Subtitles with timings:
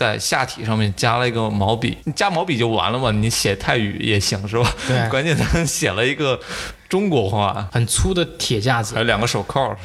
[0.00, 4.74] 在下体上面加了一个毛笔，你加毛笔就完了嘛，你写泰语也行是吧？
[4.88, 6.40] 对 关键他写了一个
[6.88, 9.00] 中国话，很粗的铁架子还。
[9.00, 9.76] 有两个手铐。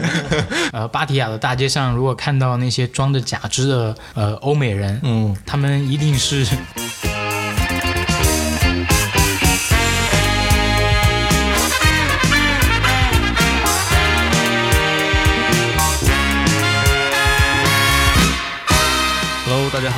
[0.72, 6.46] 呃，芭提雅的大街上，如果看到那些装着假肢的呃欧美人，嗯，他们一定是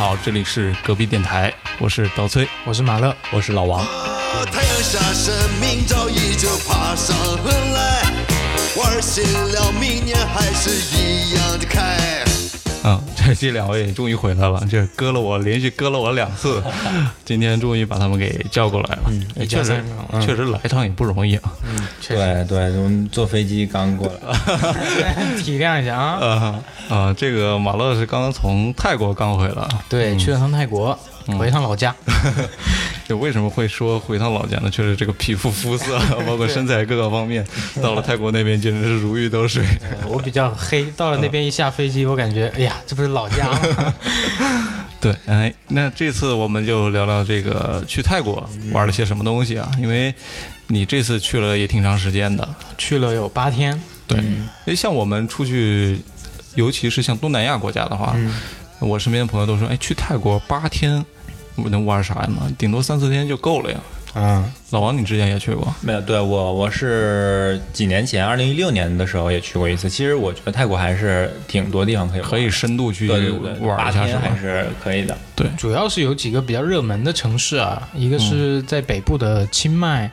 [0.03, 3.87] 好，这里是隔壁电台，我是刀崔，我是马乐，我是老王。
[4.51, 8.03] 太阳下，山，明早依旧爬上横来，
[8.75, 12.32] 玩醒了，明年还是一样的开。
[12.85, 16.63] 嗯， 这这两位终于回来了，这割了我连续割了我两次，
[17.25, 19.03] 今天终于把他们给叫过来了。
[19.09, 19.83] 嗯确实
[20.21, 21.53] 确实来一趟也不容易啊。
[22.01, 26.19] 确实对对，我们坐飞机刚过来， 体谅一下啊。
[26.21, 30.99] 啊啊，这个马乐是刚刚从泰国刚回来，对，去了趟泰国，
[31.39, 31.95] 回趟老家。
[33.09, 34.71] 就为什么会说回趟老家呢？
[34.71, 37.45] 确实这个皮肤肤色， 包括身材各个方面，
[37.83, 39.65] 到了泰国那边简直是如鱼得水。
[40.07, 43.95] 我比较黑，到了那边一下飞机，我感觉，哎呀，这不是老家吗？
[45.01, 49.69] 对，哎，那这次我们就聊聊这个去泰国玩了些什么东西啊？
[49.79, 50.15] 因为
[50.69, 52.49] 你这次去了也挺长时间的，
[52.79, 54.23] 去了有八天，对，
[54.67, 55.99] 哎，像我们出去，
[56.55, 58.17] 尤其是像东南亚国家的话，
[58.87, 61.05] 我身边的朋友都说，哎，去泰国八天，
[61.57, 62.53] 我能玩啥呢？
[62.59, 63.79] 顶多三四天就够了呀。
[64.15, 65.75] 嗯，老王，你之前也去过？
[65.81, 69.89] 没有，对我我是几年前，二零一六年的时候也去过一次。
[69.89, 74.37] 其实我觉得泰国还是挺多地方可以玩可以深度去玩一下，是吧天还？
[74.37, 75.17] 是可以的。
[75.35, 80.11] 对，主要是有几个比较热门的城市啊，一个是在北部的清迈，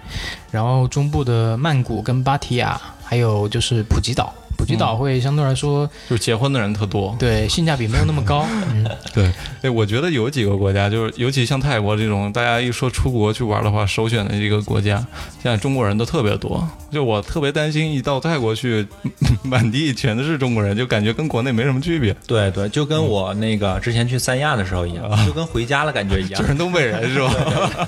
[0.50, 4.34] 然后中部的曼谷跟芭提雅，还有就是普吉岛。
[4.70, 7.16] 普吉岛会相对来说，就是结婚的人特多。
[7.20, 8.46] 对性价比没有那么高。
[8.72, 9.32] 嗯， 对，
[9.64, 14.98] 哎，我觉得有几个国家，就是尤其像泰国这种，大家一说出国去玩的话，首选的一个国家，
[15.42, 16.68] 现在中国人都特别多。
[16.92, 18.88] 就我特别担心，一到泰国去，
[19.44, 26.48] 满地全都是中国人，就感觉跟国内没什么区别，对对，就跟我那个之前去三亚的时候一样，就跟回家了感觉一样 就。
[26.48, 27.88] 是东北人是吧？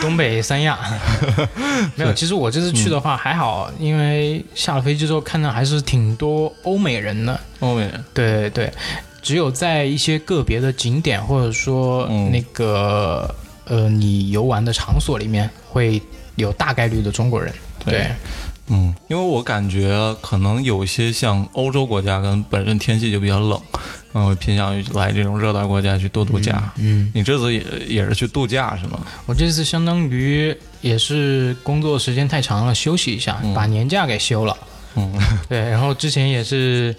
[0.00, 0.78] 东北三亚
[1.96, 2.12] 没有。
[2.14, 7.38] 其实我这次去的话还好，因为下了飞机之后看到还是挺多欧美人呢。
[7.60, 8.72] 欧美人，对对，
[9.20, 13.34] 只有在一些个别的景点或者说嗯那个、
[13.64, 16.00] 呃你游玩的场所里面会
[16.36, 17.52] 有大概率的中国人。
[17.84, 18.06] 对对，
[18.68, 23.60] 嗯，因为我感觉可能有些像欧洲国家跟本身天气就比较冷，
[24.12, 26.72] 嗯，会偏向于来这种热带国家去多度假。
[26.76, 29.00] 嗯，你这次也也是去度假是吗？
[29.26, 34.56] 我这次相当于也是工作时间太长了，休息一下，把年假给休了。
[34.96, 35.12] 嗯，
[35.48, 36.94] 对，然后之前也是，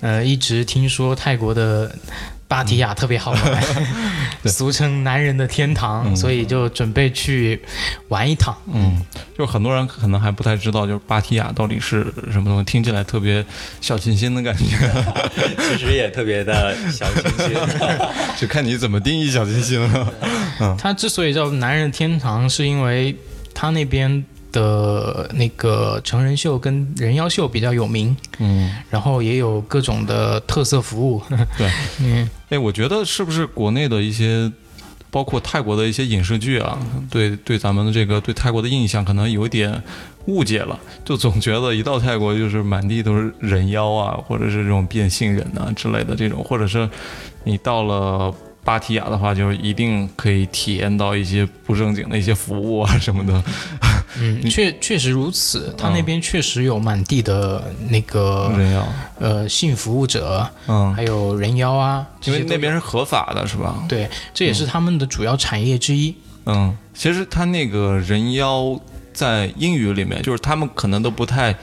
[0.00, 1.94] 呃，一直听说泰国的
[2.46, 3.62] 芭提雅特别好玩，
[4.46, 7.60] 俗称男人的天堂，所以就准备去
[8.08, 8.56] 玩一趟。
[8.72, 9.04] 嗯，
[9.36, 13.44] 就很多人可能还不太知道，就是芭提雅到底是什么东西，听起来特别
[13.80, 14.64] 小清新的感觉，
[15.68, 17.54] 其实也特别的小清新。
[18.40, 20.14] 就看你怎么定义小清新了。
[20.60, 23.14] 嗯它之所以叫男人天堂，是因为
[23.52, 31.22] 它那边的那个成人秀跟人妖秀比较有名，嗯，然后也有各种的特色服务。
[31.58, 31.70] 对，
[32.00, 34.50] 嗯，哎，我觉得是不是国内的一些，
[35.10, 36.78] 包括泰国的一些影视剧啊，
[37.10, 39.82] 对对咱们的这个对泰国的印象可能有点
[40.26, 46.88] 误解了，就总觉得一到泰国就是满地都是人妖啊，或者是这种变性人啊之类的这种，或者是
[47.44, 48.34] 你到了。
[48.68, 53.42] 芭提雅的话，就是一定可以体验到一些不正经的一些服务啊什么的。
[54.20, 58.86] 嗯， 确确实如此，他那边确实有满地的那个人妖，
[59.18, 63.82] 呃性服务者，嗯，还有人妖啊，因为那边是合法的，是吧？
[63.88, 66.14] 对，这也是他们的主要产业之一。
[66.44, 68.78] 嗯，其实他那个人妖
[69.14, 71.56] 在英语里面，就是他们可能都不太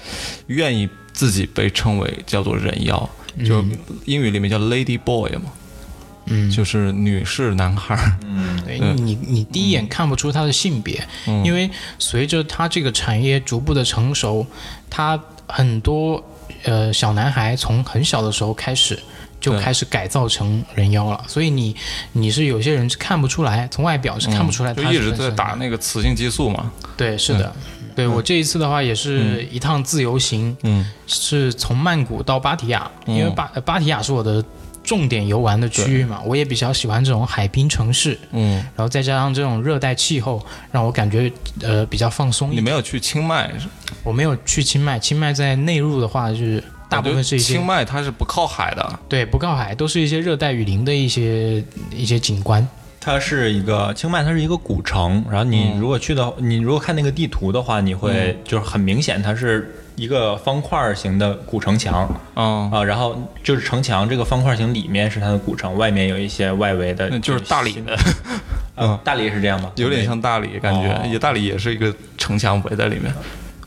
[0.48, 3.08] 愿意自己被称为叫做人妖，
[3.46, 3.64] 就
[4.06, 5.52] 英语里面叫 lady boy 嘛，
[6.26, 8.18] 嗯，就是女士男孩儿。
[8.26, 11.06] 嗯，对嗯你你第一眼看不出他的性别，
[11.44, 11.70] 因为
[12.00, 14.46] 随着他这个产业逐步的成熟，
[14.90, 16.24] 他很多
[16.64, 19.00] 呃小男孩从很小的时候开始。
[19.38, 21.76] 就开始改造成人妖了，所以你
[22.14, 26.72] 你是有些人是看不出来，从外表是看不出来就他一直在打那个雌性激素嘛。
[26.98, 27.56] 对，是的，
[27.96, 30.90] 对我这一次的话也是一趟自由行，嗯。
[31.06, 34.44] 是从曼谷到芭提雅，因为芭呃芭提雅是我的
[34.86, 42.64] 重点游玩的区域嘛，我也比较喜欢这种海滨城市，嗯，然后再加上这种热带气候，让我感觉呃比较放松一点。
[42.64, 43.52] 你没有去清迈？
[44.04, 49.00] 我没有去清迈，清迈在内陆的话就是大部分是一些清迈，它是不靠海的。
[49.10, 52.66] 对不靠海，都是一些热带雨林的一些一些景观。
[53.02, 55.24] 它是一个清迈，它是一个古城。
[55.30, 62.84] 然后你如果去的，你如果看那个地图的话，你会就是很明显，它是一个方块形的古城墙嗯，啊。
[62.84, 67.98] 然后就是城墙这个方块形里面是它的古城，外面有一些外围的，那就是大理的，
[68.78, 69.72] 嗯，大理是这样吗？
[69.76, 73.14] 有点像大理，感觉哦也大理也是一个城墙围在里面。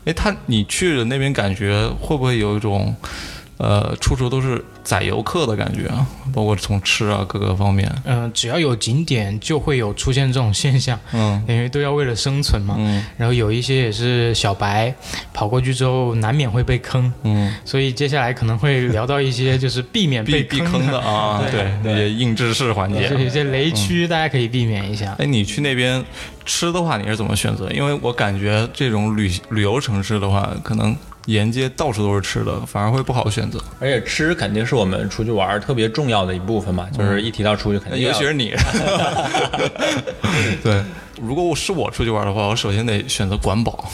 [0.05, 2.95] 哎，他你去了那边，感觉会不会有一种，
[3.57, 6.05] 呃，处处都是载游客的感觉啊？
[6.33, 7.91] 包括从吃啊各个方面。
[8.05, 12.75] 嗯、只要有景点，就会有出现这种现象，嗯因为都要为了生存嘛。
[12.77, 14.93] 嗯然后有一些也是小白
[15.33, 23.09] 跑过去之后，难免会被坑，嗯，所以接下来可能会聊到一些就是避免避被避坑的啊，对，对那些硬知识环节。
[23.09, 25.15] 就有些雷区，大家可以避免一下。
[25.19, 26.03] 哎，你去那边
[26.45, 27.69] 吃的话，你是怎么选择？
[27.71, 30.95] 因为我感觉这种旅旅游城市的话，可能
[31.25, 33.61] 沿街到处都是吃的，反而会不好选择。
[33.79, 38.53] 而且吃肯定是我们出去玩特别重要的一部分嘛，就是一提到出去肯定要尤其是你，
[40.63, 40.83] 对，
[41.21, 43.89] 如果我是我出去玩的话，我首先得选择管饱，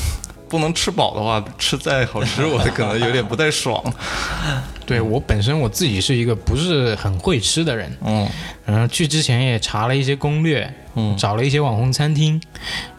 [0.50, 3.82] 不能吃饱的话，吃再好吃，我可能有点不太爽。
[4.86, 8.28] 对我本身我自己是一个不是很会吃的人，嗯。
[8.66, 12.42] 然后去之前也查了一些攻略，嗯找了一些网红餐厅，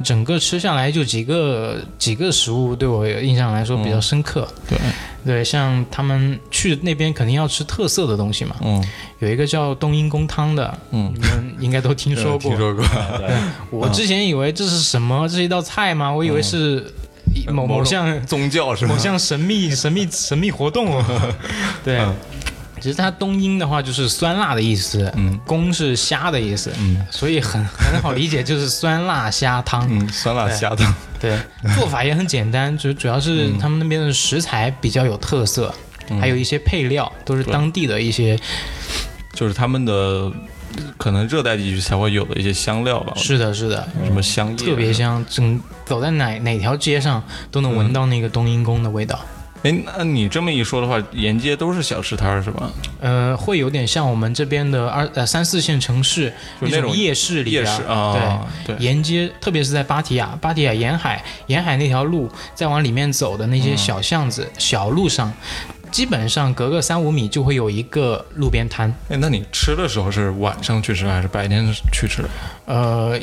[0.04, 4.46] 整个吃下来就几个几个食物对我印象来说比较深刻。
[4.68, 4.78] 对，
[5.24, 8.82] 对，像他们去那边肯定要吃特色的东西嘛，嗯
[9.18, 12.40] 有一个叫冬阴功汤的，嗯你们应该都听说过。
[12.50, 12.84] 听说过。
[13.70, 15.26] 我之前以为这是什么？
[15.28, 16.12] 这是一道菜吗？
[16.12, 16.92] 我以为是
[17.34, 19.00] 一某某项宗教是吗某？
[19.00, 21.34] 项神秘神秘神秘活动哦。
[21.82, 22.00] 对，
[22.80, 29.86] 其实它冬阴的话就是酸辣的意思，嗯，公是虾的意思，嗯所以很很好理解，就是酸辣虾汤。
[29.90, 30.94] 嗯，酸辣虾汤。
[31.18, 31.38] 对，
[31.74, 35.74] 做法也很简单，主主要是他们那边的食材比较有特色，
[36.20, 38.38] 还有一些配料都是当地的一些。
[39.32, 40.32] 就是他们的
[40.96, 44.92] 可能热带地区才会有的一些香料吧，是的，是的，什么香叶，特别。
[44.92, 49.18] 香，整走在哪哪条街上都能闻到那个冬阴功的味道。
[49.62, 52.70] 哎，那你这么一说的话，沿街都是小吃摊儿是吧？
[53.00, 58.76] 呃，会有点像我们这边的二呃三四线城市就那种夜市里边夜市啊，对。
[58.76, 65.32] 对，沿街，特别是在芭提雅，芭提雅沿海，沿海那条路，再往里面走的那些小巷子、小路上，
[65.90, 68.92] 基本上隔个三五米就会有一个路边摊。
[69.08, 72.24] 哎，那你吃的时候是晚上去吃还是白天去吃？
[72.66, 73.18] 呃，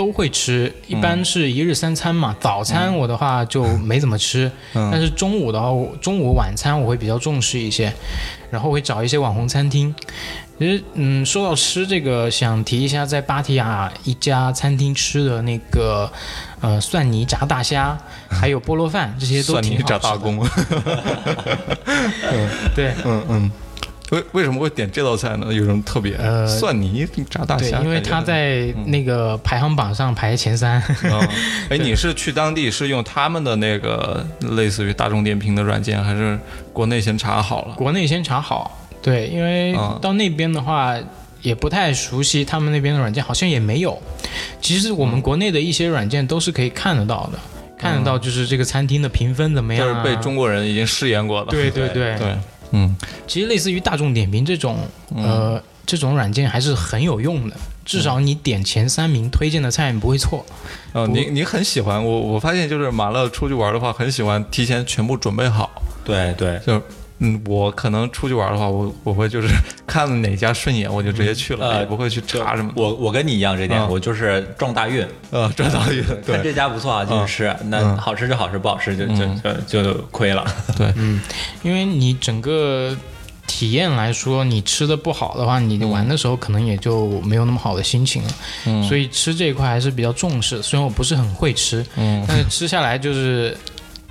[0.00, 2.34] 都会吃，一般是一日三餐嘛。
[2.40, 5.68] 早餐我的话就没怎么吃，嗯但是中午的话，
[6.00, 7.92] 中午晚餐我会比较重视一些，
[8.50, 9.94] 然后会找一些网红餐厅。
[10.58, 16.10] 其实，嗯，说到吃这个，想提一下在芭提雅一家餐厅吃的那个，
[16.62, 17.98] 呃，蒜泥炸大虾，
[18.30, 19.98] 还有菠萝饭，这些都挺好吃的。
[19.98, 20.38] 炸大公。
[22.74, 23.50] 对嗯嗯。
[24.10, 25.46] 为为什么会点这道菜呢？
[25.52, 26.14] 有什么特别？
[26.16, 30.82] 呃蒜泥炸大对，虾，因为它在那个排行榜上排前三。
[31.04, 31.28] 嗯，
[31.70, 36.38] 哎，你是去当地是用他们的那个类似于大众点评的软件，还是
[36.72, 37.74] 国内先查好了？
[37.74, 40.96] 国内先查好，对，因为啊到那边的话。
[41.42, 43.98] 也不太熟悉他们那边的软件，好像也没有。
[44.60, 47.38] 其实我们国内的一些软件都是可以看得到的，
[47.78, 51.50] 看得到就是这个餐厅的评分怎么样、啊，就是被中国人已经试验过的。
[51.50, 52.36] 对对对对，
[52.72, 52.96] 嗯，
[53.26, 54.78] 其实类似于大众点评这种，
[55.14, 57.56] 呃，这种软件还是很有用的。
[57.84, 60.46] 至少你点前三名推荐的菜，你不会错。
[60.92, 65.82] 哦，你你很喜欢我，我发现就是马乐出去玩的话，很喜欢提前全部准备好。
[66.04, 66.80] 对对，就
[67.20, 69.48] 嗯，我可能出去玩的话，我我会就是
[69.86, 72.72] 看哪家顺眼，我就直接去了，呃也不会去查什么。
[72.74, 79.24] 我我跟你一样这点，嗯我就是撞大运，呃，赚到一个看这家不错啊，就是吃，那好吃就好吃，不好吃就就
[79.66, 80.44] 就就亏了。
[80.76, 81.20] 对，嗯
[81.62, 82.96] 因为你整个
[83.46, 88.30] 体验来说，你吃的不好的话，你玩的时候可能也就没有那么好的心情了。
[88.66, 90.62] 嗯所以吃这一块还是比较重视。
[90.62, 93.54] 虽然我不是很会吃，嗯但是吃下来就是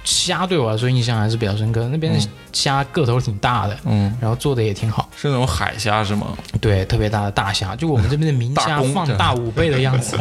[0.03, 1.87] 虾对我来说印象还是比较深刻。
[1.91, 2.19] 那边的
[2.51, 6.37] 虾个头挺大的，嗯，然后做的也挺好，是那种海虾是吗？
[6.59, 10.17] 对，特别大的大虾，就我们这边的明虾放大五倍的样子。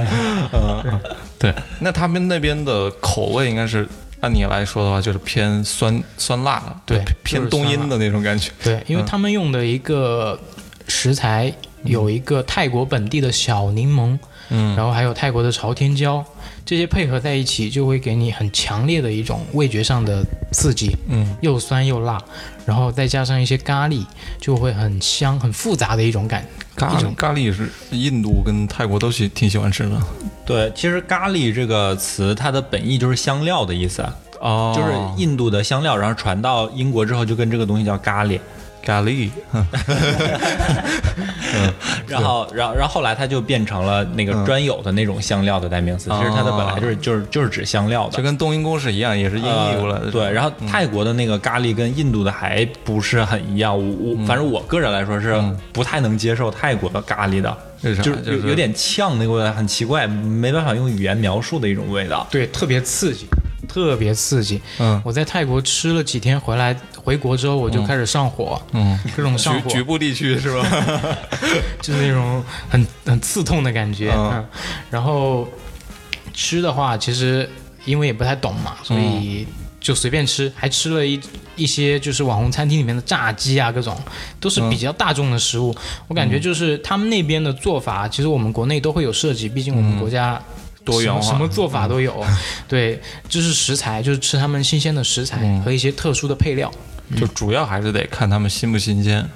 [0.85, 1.01] 嗯
[1.39, 3.89] 对，那他们那边的口味应该是
[4.21, 8.51] 按你来说的话，就是偏酸酸辣的，对偏冬阴的那种感觉。
[8.63, 10.39] 对，因为他们用的一个
[10.89, 11.53] 食材
[11.85, 14.19] 有一个泰国本地的小柠檬，
[14.51, 16.25] 嗯然后还有泰国的朝天椒，
[16.65, 22.23] 这些配合在一起，就会给你很强烈的一种味觉上的刺激，嗯，又酸又辣，
[22.65, 24.05] 然后再加上一些咖喱，
[24.41, 26.47] 就会很香、很复杂的一种感。
[26.75, 30.01] 咖喱咖喱是印度跟泰国都喜挺喜欢吃的。
[30.47, 34.07] 对，其实咖喱这个词，它的本意就是香料的意思。
[34.41, 38.39] 哦，就是印度的香料，然后传到英国之后就跟这个东西叫咖喱。
[38.83, 39.29] 咖喱，
[42.07, 46.11] 然后，然后，然后后来它就变成了那个专有的那种香料的代名词。
[46.11, 50.11] 其实它的本来就是就是就是指香料的，就跟冬阴功是一样，也是音译过来的。
[50.11, 53.77] 对，然后泰国的那个咖喱跟印度的还不是很一样。
[53.77, 55.35] 我我反正我个人来说是
[55.73, 62.27] 不太能接受泰国的咖喱的，就是有有点呛那个味道，很奇怪，没办法用语言描述的一种味道。
[62.31, 63.27] 对，特别刺激。
[63.69, 66.75] 特别刺激，嗯，我在泰国吃了几天，回来
[67.09, 70.63] 回国之后我就开始上火，嗯，各种上火，局部地区是吧？
[71.81, 74.47] 就是那种很很刺痛的感觉，嗯，
[74.91, 75.49] 然后
[76.35, 77.49] 吃的话，其实
[77.87, 79.47] 因为也不太懂嘛，所以
[79.81, 81.19] 就随便吃，还吃了一
[81.57, 83.97] 一些就是网红餐厅里面的炸鸡啊，各种
[84.39, 85.75] 都是比较大众的食物，
[86.09, 90.39] 我感觉就是他们那边的做法，其实我们国内都会有涉及，毕竟我们国家。
[90.85, 92.25] 多元化，什么做法都有。
[92.67, 92.99] 对，
[93.29, 96.73] 就是食材，就是吃他们新鲜的食材和一些特殊的配料。
[97.17, 99.29] 就主要还是得看他们新不新鲜。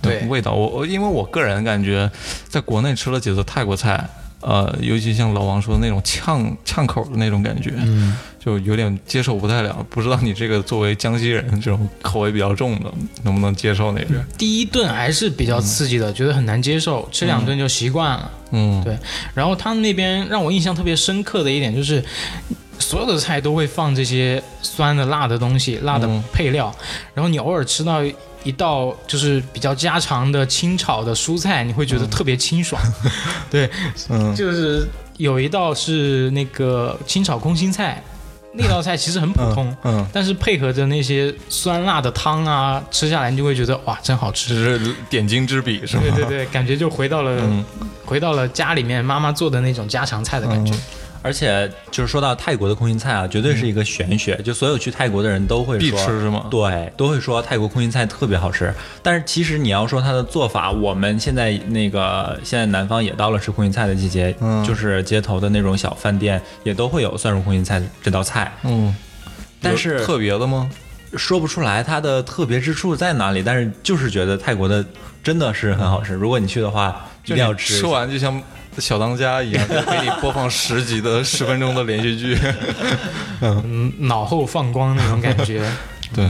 [0.00, 2.10] 对，味道我我因为我个人感觉，
[2.48, 4.08] 在国内吃了几次泰国菜，
[4.40, 7.72] 呃，尤其像老王说的那种呛呛口的那种感觉。
[7.76, 8.16] 嗯。
[8.44, 14.20] 就有点接受不太了，不知道你这个作为江西人，这种口味比较重的，能不能接受那边？
[14.36, 18.28] 第一顿还是比较刺激的，觉得很难接受，吃两顿就习惯了。
[18.50, 18.98] 嗯，对。
[19.32, 22.04] 然后他们那边让我印象特别深刻的一点就是，
[22.78, 26.74] 所有的菜都会放这些酸的、辣的东西、辣的配料。
[27.14, 28.02] 然后你偶尔吃到
[28.44, 32.80] 一道就是比较家常的清炒的蔬菜，你会觉得特别清爽。
[33.50, 33.70] 对，
[34.08, 34.86] 嗯，就是
[35.16, 38.02] 有一道是那个清炒空心菜。
[38.54, 46.02] 那道菜其实很普通，嗯，但是配合着那些酸辣的汤啊，吃下来你就会觉得哇，真好吃，这是点睛之笔，是吗？
[46.02, 47.40] 对对对，感觉就回到了，
[48.04, 50.74] 回到了家里面妈妈做的那种家常菜的感觉。
[51.22, 56.46] 而且就是说到泰国的空心菜啊，绝对是一个玄学，就所有去泰国的人都会必吃是吗？
[56.50, 58.74] 对，都会说泰国空心菜特别好吃。
[59.02, 64.34] 但是其实你要说它的做法，我们现在那个现在南方也到了吃空心菜的季节，
[64.66, 68.52] 就是街头的那种小饭店也都会有蒜蓉空心菜这道菜。
[68.64, 68.94] 嗯，
[69.60, 70.68] 但是特别的吗？
[71.16, 74.84] 说不出来它的特别之处在哪里，但是就是觉得泰国的
[75.22, 76.14] 真的是很好吃。
[76.14, 77.78] 如果你去的话，一定要吃。
[77.78, 78.42] 吃完就像。
[78.78, 82.38] 小当家一样，给你播放十集的十分钟的连续剧，
[83.42, 85.62] 嗯， 脑后放光那种感觉。
[86.16, 86.26] 对，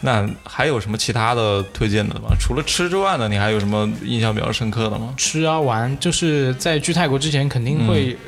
[0.00, 2.34] 那还有什么其他的推荐的吗？
[2.40, 5.14] 除了吃之外呢，你还有什么印象比较深刻的吗？
[5.16, 8.18] 吃啊玩，就是在去泰国之前肯定会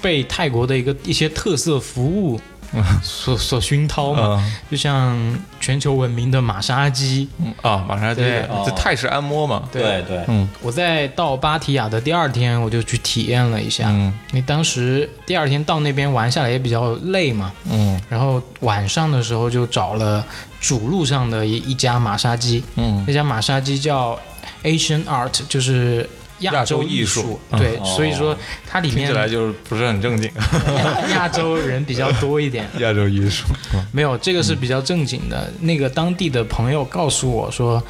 [0.00, 2.40] 被泰国的一个一些特色服务。
[3.02, 5.16] 所所熏陶嘛，就像
[5.60, 7.28] 全球闻名的马杀鸡。
[7.62, 8.22] 啊，马杀鸡，
[8.64, 10.02] 这泰式按摩嘛，对。
[10.02, 20.24] 对，嗯，我在到芭提雅的第二天，我就去体验了一下，因为当时第二天到那边玩下来也比较累嘛，嗯，然后晚上的时候就找了
[20.60, 24.18] 主路上的一一家马杀鸡，嗯，那家马杀鸡叫
[24.62, 26.08] Asian Art，就是。
[26.52, 28.36] 亚洲艺术，对，所以说
[28.66, 30.30] 它里面听起来就是不是很正经。
[31.12, 32.68] 亚洲人比较多一点。
[32.80, 33.44] 亚洲艺术，
[33.92, 35.52] 没有这个是比较正经的。
[35.60, 37.82] 那个当地的朋友告诉我说，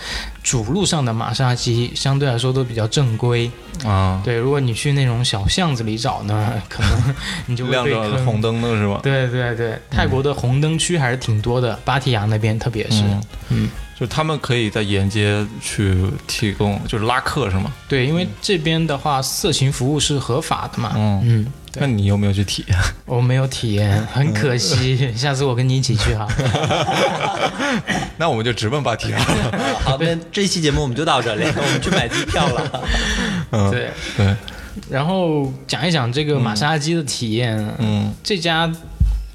[0.44, 3.50] 主路上的马杀鸡相对来说都比较正规
[3.84, 4.20] 啊。
[4.24, 7.14] 对，如果你去那种小巷子里找呢， 可能
[7.46, 8.24] 你就会被坑。
[8.24, 9.00] 红灯的是吧？
[9.02, 13.02] 对对对，泰国的红灯区还是挺多的，芭提雅那边特别是，
[13.48, 13.68] 嗯。
[13.98, 15.96] 就他们可以在沿街去
[16.26, 17.72] 提供，就是拉客是吗？
[17.88, 20.92] 对，因为这边的话，色情服务是合法的嘛。
[20.96, 21.46] 嗯嗯，
[21.80, 22.78] 那你有没有去体验？
[23.04, 25.12] 我没有体验，很可惜。
[25.16, 26.26] 下次我跟你一起去哈。
[28.16, 29.18] 那我们就直奔芭提雅。
[29.82, 32.82] 好，那这期节目我们就到这里，我们去买机票了。
[33.50, 34.34] 嗯，对对。
[34.88, 37.56] 然后讲一讲这个马杀鸡的体验。
[37.78, 38.72] 嗯，这家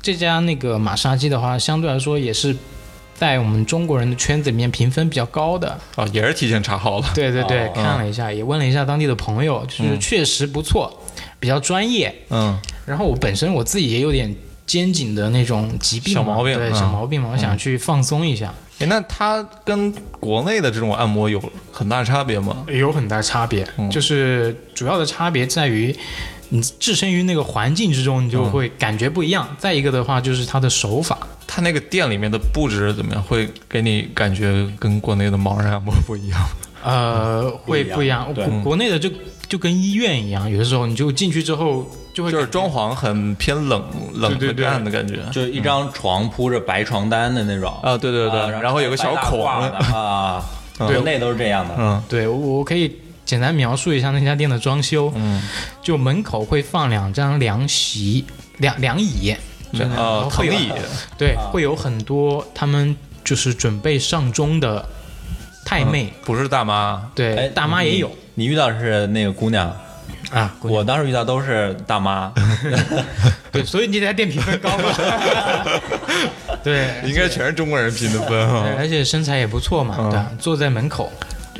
[0.01, 2.55] 这家那个马杀鸡的话，相对来说也是。
[3.15, 7.11] 在我们中国人的圈子里面评分比较高的哦，也是提前查好了。
[7.13, 10.98] 对对对，看了一下，也问了一下当地的朋友，就是确实不错，
[11.39, 12.13] 比较专业。
[12.29, 12.59] 嗯。
[12.85, 14.33] 然后我本身我自己也有点
[14.65, 18.53] 肩颈的那种疾病，小毛病，对小毛病嘛，我想去放松一下。
[18.79, 21.41] 哎，那它跟国内的这种按摩有
[21.71, 22.65] 很大差别吗？
[22.67, 25.95] 有很大差别，就是主要的差别在于。
[26.51, 29.47] 你置身于那个环境之中，你就会感觉不一样。
[29.59, 31.15] 再一个的话，就是它的手法，
[31.45, 33.21] 它那个店里面的布置怎么样？
[33.21, 36.41] 会给你感觉跟国内的盲人按摩不一样？
[36.83, 38.33] 呃，会不一样。
[38.33, 39.11] 国国内的就
[39.49, 44.31] 就跟医院一样，有的时候你就进去之后就会就是装潢很偏冷冷
[44.65, 47.73] 暗的感觉，就一张床铺着白床单的那种。
[47.83, 49.45] 啊，对对对，然后有个小孔。
[49.45, 50.41] 啊，
[50.77, 51.75] 国内都是这样的。
[51.77, 52.95] 嗯，对我可以。
[53.25, 55.39] 简单描述一下那家店的装修，嗯，
[55.83, 58.25] 就门口会放两张凉席、
[58.57, 59.35] 凉凉椅，
[59.71, 60.71] 真的然啊后，会有藤椅，
[61.15, 64.83] 对，会有很多他们就是准备上钟的
[65.63, 68.07] 太妹，不是大妈，对，哎大妈也有。
[68.09, 68.15] 你。
[68.39, 69.67] 你遇到的是那个姑娘，
[70.31, 72.31] 啊，姑娘我当时遇到都是大妈。
[73.51, 74.85] 对，所以你家电评分高吗。
[76.63, 78.75] 对，应该全是中国人评的分对啊。
[78.77, 81.11] 而且身材也不错嘛，对吧，坐在门口。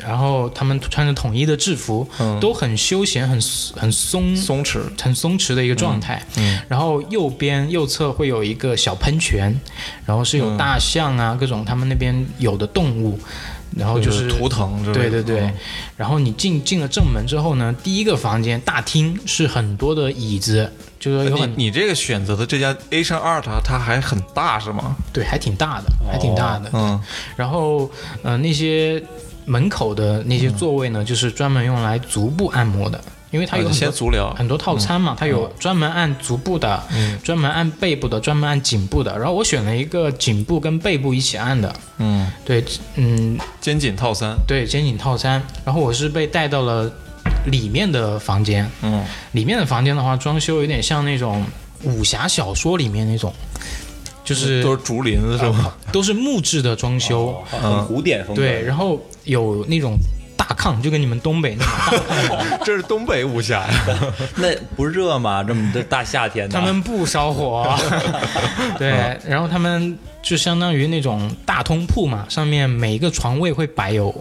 [0.02, 2.08] 然后他们穿着统一的制服，
[2.40, 3.38] 都很休闲、很
[3.76, 6.24] 很松松弛，很松弛的一个状态。
[6.38, 9.54] 嗯，然后右边右侧会有一个小喷泉，
[10.06, 13.20] 然后是有大象啊，各种他们那边有的动物，
[13.76, 15.54] 然后就是图腾对对对，嗯
[15.98, 24.96] 然后你进进了正门之后呢，第一个房间大厅是很多的椅子，就是有你这个选择的这家 Asian Art，它还很大是吗？
[25.14, 26.70] 对，还挺大的，还挺大的。
[26.74, 27.00] 嗯，
[27.36, 27.90] 然后
[28.24, 29.02] 呃那些
[29.46, 36.82] 门口的那些座位呢，就是专门用来足部按摩的，因为它有啊很多足疗，很多套餐嘛，它有专门按足部的，
[37.24, 39.18] 专门按背部的，专门按颈部的。
[39.18, 42.64] 然后我选了一个颈部跟背部一起按的，嗯，对，
[42.96, 45.42] 嗯，肩颈套餐，对，肩颈套餐。
[45.64, 46.92] 然后我是被带到了
[47.46, 51.46] 里面的房间，嗯，里面的房间的话，装修有点像那种
[51.84, 53.32] 武侠小说里面那种，
[54.24, 55.78] 就是都是竹林是吧？
[55.92, 58.42] 都是木质的装修，很古典风格。
[58.42, 60.19] 对，然后有那种大
[60.60, 63.86] 炕，就跟你们东北那么大炕， 这是东北武侠呀。
[64.36, 65.42] 那不热吗？
[65.44, 67.76] 这么的大夏天的，他们不烧火，
[68.78, 74.14] 对，然后他们就相当于那种大通铺嘛，上面每一个床位会摆有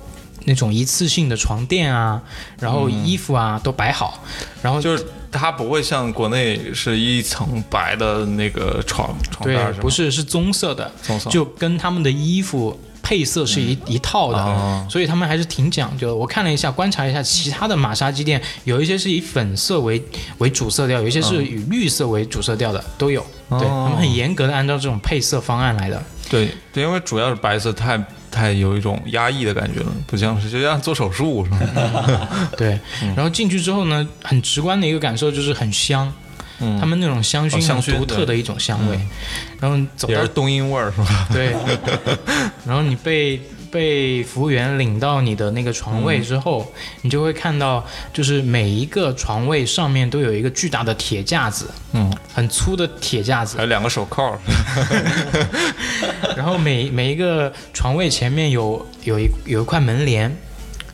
[0.44, 2.22] 那种一次性的床垫啊，
[2.60, 4.22] 然后衣服啊都摆好，
[4.62, 9.74] 然后就是它不会像国内是一层白的那个床床对单？
[9.74, 12.78] 不是是棕色的，棕色就跟他们的衣服。
[13.08, 16.14] 配色是一、一套的，哦所以他们还是挺讲究的。
[16.14, 20.02] 我看了一下，观察一下其他的玛莎鸡店，有一些是以粉色为
[20.36, 23.24] 为主色调，有一些是以绿色为主色调的，都有。
[23.48, 26.02] 对哦他们很严格的按照这种配色方案来的。
[26.28, 27.98] 对对，因为主要是白色太
[28.30, 32.28] 太有一种压抑的感觉了，不像是就像做手术是吧？
[32.58, 32.78] 对，
[33.16, 36.12] 然后进去之后呢，很直观的一个感受就是很香，
[36.80, 38.98] 他们那种香薰独特的一种香味。
[39.60, 41.28] 然后走到也是冬阴味儿是吧？
[41.32, 41.54] 对，
[42.64, 43.40] 然后你被
[43.70, 54.38] 被服务员领到你的那个床位之后，你就会看到，就是每一个床位上面都有一个巨大的铁架子，嗯，很粗的铁架子还有，两个手铐，
[56.36, 60.34] 然后每每一个床位前面有有一有一块门帘。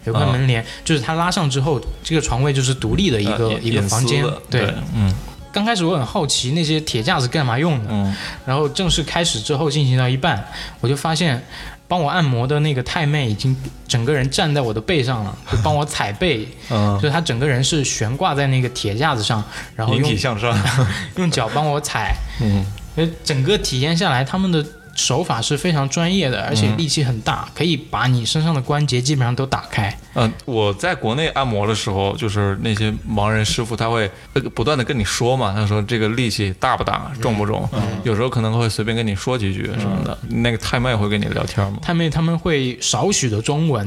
[0.07, 4.23] 有一块啊门帘，就是它拉上之后，这个床位就是独立的一个、呃一个房间。
[4.51, 5.11] 对，嗯
[5.55, 8.15] 刚开始我很好奇那些铁架子干嘛用的，嗯，
[8.45, 10.45] 然后正式开始之后进行到一半，
[10.81, 11.41] 我就发现
[11.87, 16.99] 帮我按摩的那个太妹已经整个人站在我的背上了，就帮我踩背， 嗯。
[17.01, 19.43] 就是她整个人是悬挂在那个铁架子上，
[19.77, 20.59] 然后引体用向上，
[21.17, 29.97] 用脚帮我踩，嗯，呃，整个体验下来，他们的手法是非常专业的，而且力气很大，可以把你身上的关节基本上都打开。
[30.15, 37.69] 嗯，我在国内按摩的时候，就是那些盲人师傅他会呃不断的跟你说嘛，他说这个力气大不大，重不重，
[38.05, 40.17] 有时候可能会随便跟你说几句什么的。
[40.29, 41.79] 那个太妹会跟你聊天吗？
[41.83, 43.87] 太妹他们会少许的中文，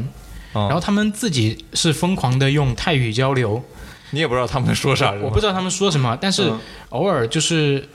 [0.54, 3.64] 嗯然后他们自己是疯狂的用泰语交流。
[4.12, 7.88] 你也不知道他们说啥，我不知道他们说什么，但是嗯偶尔就是。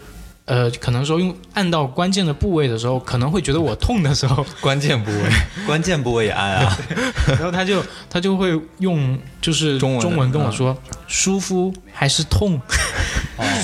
[0.44, 5.30] 呃，可能说用按到关键的部位的时候，可能会觉得我痛的时候， 关键部位。
[5.66, 6.78] 关键部位也按啊。
[7.28, 10.76] 然后他就他就会用就是中文中文跟我说、
[11.06, 12.60] 舒服还是痛，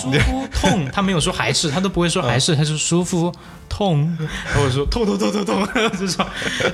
[0.00, 3.32] 舒服痛，他没有说还是，他都不会说还是，他说舒服
[3.68, 6.24] 痛，然后我说痛痛痛痛痛，这种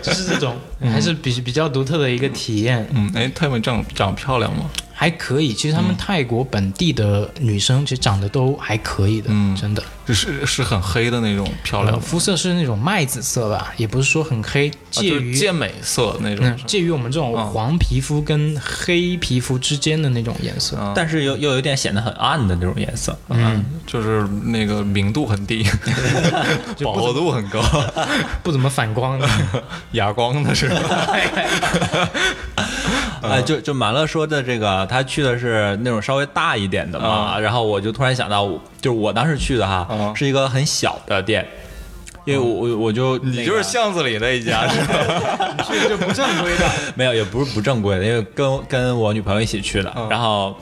[0.02, 4.64] 就是这种，还是比比较独特的一个体验，嗯，哎，他们长长漂亮吗？
[5.04, 5.52] 还可以。
[5.52, 9.82] 其实他们泰国本地的女生其实长得都还可以的，嗯真的。
[10.06, 20.76] 是是很黑的那种漂亮呃，，肤色是那种麦紫色吧，也不是说很黑，啊就是介于、健美色那种嗯，介于我们这种嗯黄皮肤跟黑皮肤之间的那种颜色。
[20.80, 23.14] 嗯但是又又有点显得很暗的那种颜色。
[23.28, 25.66] 嗯，就是那个明度很低，
[26.82, 27.62] 饱和度很高，
[28.42, 29.28] 不怎么反光的。
[29.92, 31.08] 哑光的是吧？
[33.30, 38.46] 哎，就就马乐说的这个，他去的是那种稍微大一点的嘛，然后我就突然想到，
[38.80, 40.14] 就是我当时去的哈，嗯。
[40.16, 41.46] 是一个很小的店，
[42.24, 45.56] 因为我我我就你那个就是巷子里那一家 是吧？
[45.66, 46.70] 去的就不正规的。
[46.94, 50.08] 没有，也不是不正规的，因为跟跟我女朋友一起去的，嗯。
[50.08, 50.56] 然后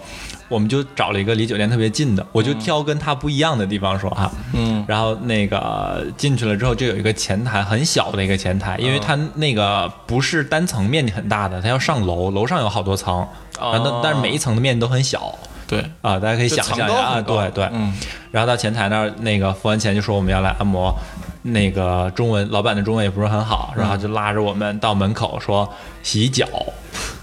[0.52, 13.26] 我们就找了一个离酒店特别近的，我就挑跟他不一样的地方说哈，嗯，然后那个进去了之后就有一个前台，很小的一个前台，因为它那个不是单层面积很大的，它要上楼，楼上有好多层，
[13.58, 15.34] 然后但但是每一层的面积都很小。
[15.66, 17.94] 对，啊，大家可以想象一下啊，对对，嗯，
[18.30, 20.94] 然后到前台那儿，那个付完钱就说我们要来按摩，
[21.40, 25.66] 那个中文老板的中文也不是很好，然后就拉着我们到门口说
[26.02, 26.46] 洗脚。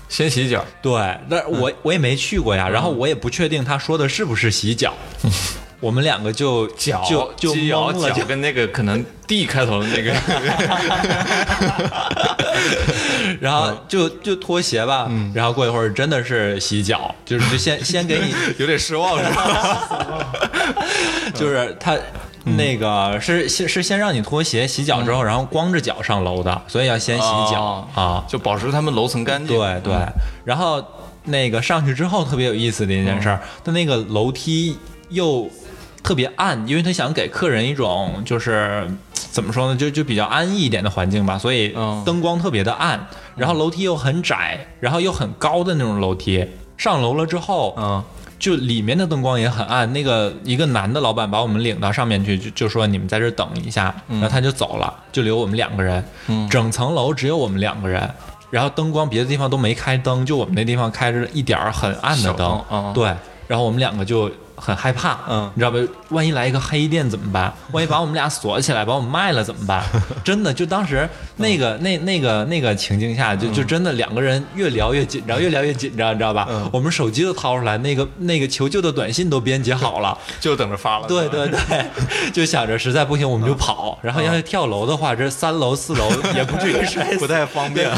[0.10, 0.92] 先洗脚，对，
[1.30, 4.94] 但是我我也没去过呀，然后我也不确定他说的是不是洗脚，
[5.80, 10.12] 我们两个就脚就就鸡咬懵了，跟那个可能 D 开头的那个，
[13.40, 20.34] 然后就就脱鞋吧，然后过一会儿真的是洗脚，就是就先先给你， 有点失望是吧？
[21.36, 21.96] 就是他。
[22.56, 27.88] 那个是先是先让你脱鞋洗脚之后，然后光着脚上楼的，所以要先洗脚哦。
[27.96, 28.26] 啊。
[28.28, 29.58] 就保持他们楼层干净。
[29.58, 29.96] 对对，
[30.46, 30.84] 然后
[31.26, 34.78] 那个上去之后特别有意思的一件事儿，他那个楼梯
[35.10, 35.50] 又
[36.04, 42.04] 特别暗，因为他想给客人一种就是怎么说呢，就就比较安逸一点的环境吧，所以嗯。
[42.06, 46.48] 灯光特别的暗，然后楼梯又很窄，然后又很高的那种楼梯。
[46.78, 48.02] 上楼了之后，嗯，
[48.40, 49.92] 就里面的灯光也很暗。
[49.94, 56.04] 那个一个男的老板把我们领到上面去，就就说你们在这等一下，然后他就走了，就留我们两个人。
[56.50, 58.10] 整层楼只有我们两个人，
[58.50, 62.94] 然后灯光别的地方都没开灯，就我们那地方开着一点儿很暗的灯。
[62.94, 63.14] 对，
[63.48, 65.78] 然后我们两个就很害怕，嗯你知道吧？
[66.10, 67.54] 万一来一个黑店怎么办？
[67.72, 69.84] 万一把我们俩锁起来，把我们卖了怎么办？
[70.24, 76.48] 真的，就当时那个那那个那个情境下，就就真的两个人越聊越紧张，越聊越紧张，你知道吧？
[76.72, 80.18] 我们手机都掏出来，那个那个求救的短信都编辑好了。
[80.40, 81.08] 就等着发了。
[81.08, 81.86] 对对对，
[82.32, 87.90] 就想着实在不行我们就跑，然后要是跳楼的话，这三楼四楼也不至于摔死，不太方便。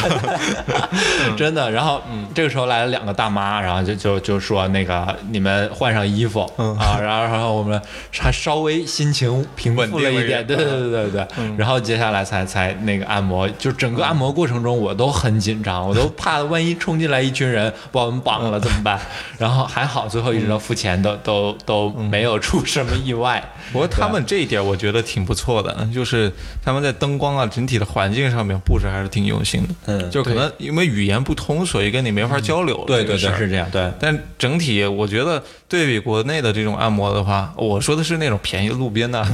[1.37, 1.69] 真的。
[1.71, 2.01] 然后
[2.33, 7.81] 这个时候来了两个大妈，然后就就就说那个你们换上衣服啊，然后然后我们
[8.17, 11.27] 还稍微心情平稳了一点，对对对对对。
[11.57, 18.99] 然后接下来才才那个按摩，就整个按摩过程中我都很紧张，我都怕万一冲进来一群人把我们绑了怎么办？
[19.37, 23.43] 然后还好最后一直到付钱都都都没有出什么意外。
[23.71, 26.31] 不过他们这一点我觉得挺不错的，就是
[26.63, 29.73] 他们在灯光啊、整体的环境上面布置还是挺用心的。
[29.87, 32.83] 嗯就可能因为语言不通，所以跟你没法交流。
[32.85, 33.91] 对对对，是这样，对。
[33.99, 39.25] 但整体我觉得对比国内的这种按摩的话，我说的是那种便宜路边的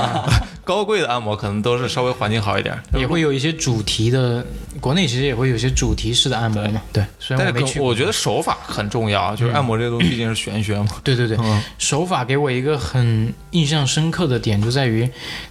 [0.64, 2.78] 高贵的按摩可能都是稍微环境好一点。
[2.94, 4.44] 也会有一些主题的，
[4.80, 6.80] 国内其实也会有一些主题式的按摩嘛。
[6.92, 7.88] 对，虽然没去过。
[7.88, 10.88] 我觉得手法很重要，就是按摩这个东西毕竟是玄学嘛。
[11.02, 15.08] 对对对，嗯手法给我一个很印象深刻的点，就在于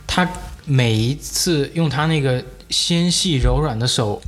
[0.08, 0.28] 他
[0.66, 4.22] 每一次用他那个纤细柔软的手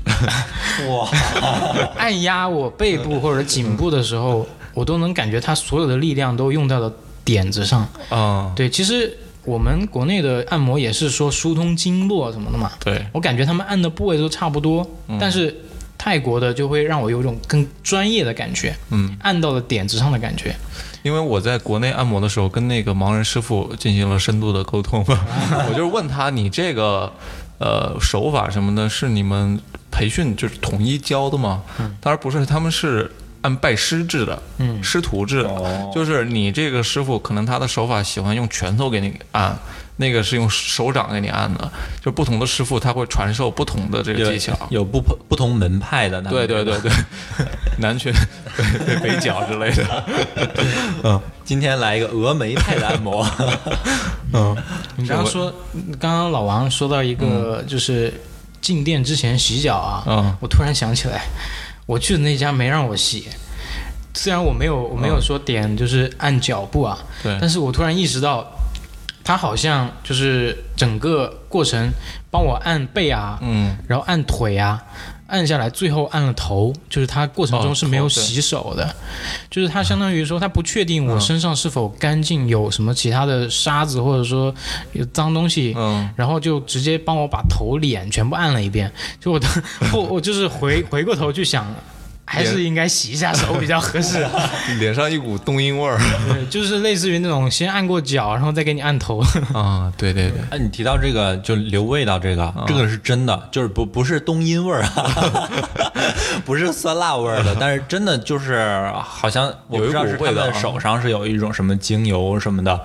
[0.90, 1.08] 哇，
[1.98, 6.92] 按压我背部或者颈部的时候，我都能感觉他所有的力量都用到了
[7.24, 7.88] 点子上。
[8.10, 14.88] 啊，对，其实我们国内的按摩也是说疏通经络什么的嘛，对，我感觉他们按的部位都差不多，
[15.20, 15.56] 但是
[15.98, 20.56] 泰国的就会让我有一种更专业的感觉，嗯，按到了点子上的感觉。
[21.04, 25.04] 因为我在国内按摩的时候，跟那个盲人师傅进行了深度的沟通，
[25.68, 27.12] 我就是问他，你这个
[27.58, 31.64] 呃手法什么的，是你们培训就是统一教的吗？
[32.00, 34.84] 当然不是，他们是按拜师制的，嗯。
[34.84, 35.92] 师徒制的，哦。
[35.94, 39.58] 就是你这个师傅可能他的手法喜欢用拳头给你按。
[39.98, 41.72] 那个是用手掌给你按的，
[42.04, 44.58] 就不同的师傅他会传授不同的这个技巧。
[44.72, 45.00] 有不
[45.30, 46.92] 不同门派的，对对对对，
[47.78, 48.12] 南拳
[49.04, 50.04] 北脚之类的。
[51.04, 53.24] 嗯，今天来一个峨眉派的按摩，
[54.34, 54.58] 嗯，
[54.96, 55.54] 你刚刚说，
[56.00, 58.12] 刚刚老王说到一个就是
[58.60, 60.36] 进店之前洗脚啊，嗯。
[60.40, 61.22] 我突然想起来，
[61.92, 63.28] 我去的那家没让我洗。
[64.14, 68.50] 虽然我没有我没有说点就是按脚步啊，对但是我突然意识到，
[69.26, 71.92] 他好像就是整个过程
[72.30, 74.82] 帮我按背啊，嗯，然后按腿啊，
[75.32, 78.94] 按下来，最后按了头，就是他过程中哦是没有洗手的，
[79.50, 84.54] 就是他相当于说他不确定我嗯身上是否干净，有什么其他的沙子或者说
[84.92, 89.50] 有脏东西，嗯，然后就直接帮我把头脸全部按了一遍，就我当
[89.94, 91.66] 我我就是回回过头去想。
[92.32, 94.26] 还是应该洗一下手比较合适，
[94.80, 95.98] 脸上一股冬阴味儿
[96.30, 99.22] 对，就是类似于那种先按过脚，然后再给你按头。
[99.54, 99.92] 啊！
[99.98, 105.50] 对对对，哎，你提到这个就留味道，这个、这个是真的，就是不不是冬阴味儿啊，
[106.46, 112.80] 不是酸辣味儿的，但是真的就是好像我不知道是他们手上是有一种什么精油什么的。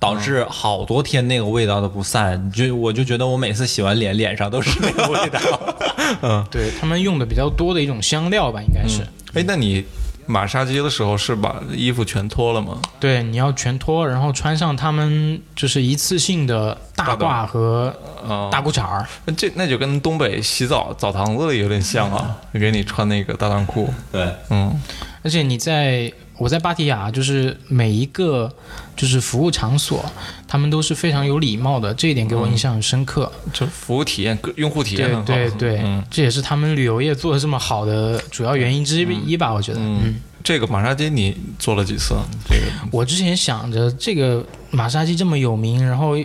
[0.00, 5.38] 导致好多天那个味道都不散，就我就觉得我每次洗完脸，脸上都是那个味道。
[6.22, 9.06] 嗯，对他们用的比较多的一种香料吧，应该是。
[9.34, 9.84] 哎，那你
[10.26, 12.78] 马杀鸡的时候是把衣服全脱了吗？
[12.98, 17.94] 对，你要全脱，然后穿上他们就是一次性的大褂和
[18.26, 19.06] 啊，大裤衩儿。
[19.26, 23.92] 那这那就跟东北洗澡澡堂子里有点像啊，给你穿那个大裆裤。
[24.10, 24.80] 对，嗯
[25.22, 28.50] 而且你在我在芭提雅，就是每一个
[28.96, 30.02] 就是服务场所，
[30.48, 33.30] 他们都是非常有礼貌的，这一点给我印象很深刻。
[33.52, 35.26] 就服务体验、用户体验对很好。
[35.26, 39.80] 对对，嗯这也是他们旅游业做的这么好的主要原因之一吧，我觉得。
[39.82, 42.14] 嗯，这个马杀鸡你做了几次？
[42.48, 46.16] 这个我之前想着这个马杀鸡这么有名，然后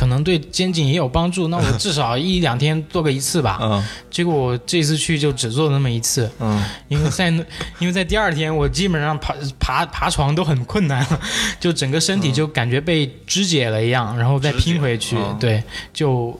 [0.00, 3.58] 可能对肩颈也有帮助，那我 至少一两天做个一次吧。
[3.60, 3.84] 嗯。
[4.10, 7.28] 结果我这次去就只做了那么一次，嗯，因为在
[7.78, 11.20] 因为在第二天我基本上爬爬爬床都很困难了，
[11.60, 15.36] 就整个身体就感觉被肢解了一样，然后再拼回去，嗯。
[15.38, 16.34] 对，就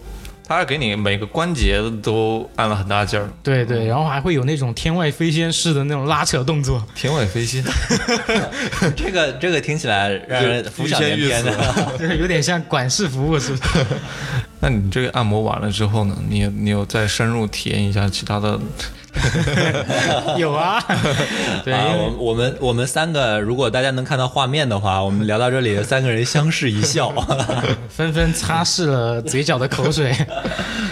[0.50, 7.62] 他是给你每个关节都按了很大劲儿，对对，然后还会有那种天外飞仙式的那种拉扯动作，天外飞仙。
[8.96, 11.96] 这个这个听起来让人浮想联翩的。
[11.96, 13.86] 就是 有点像管事服务，是不是？
[14.58, 16.18] 那你这个按摩完了之后呢？
[16.28, 18.58] 你你有再深入体验一下其他的？
[20.38, 20.82] 有啊，
[21.64, 27.10] 对，啊，因为我我们我们三个，如果大家能看到画面的话，我们聊到这里，三个人相视一笑。
[27.90, 30.14] 纷纷擦拭了嘴角的口水。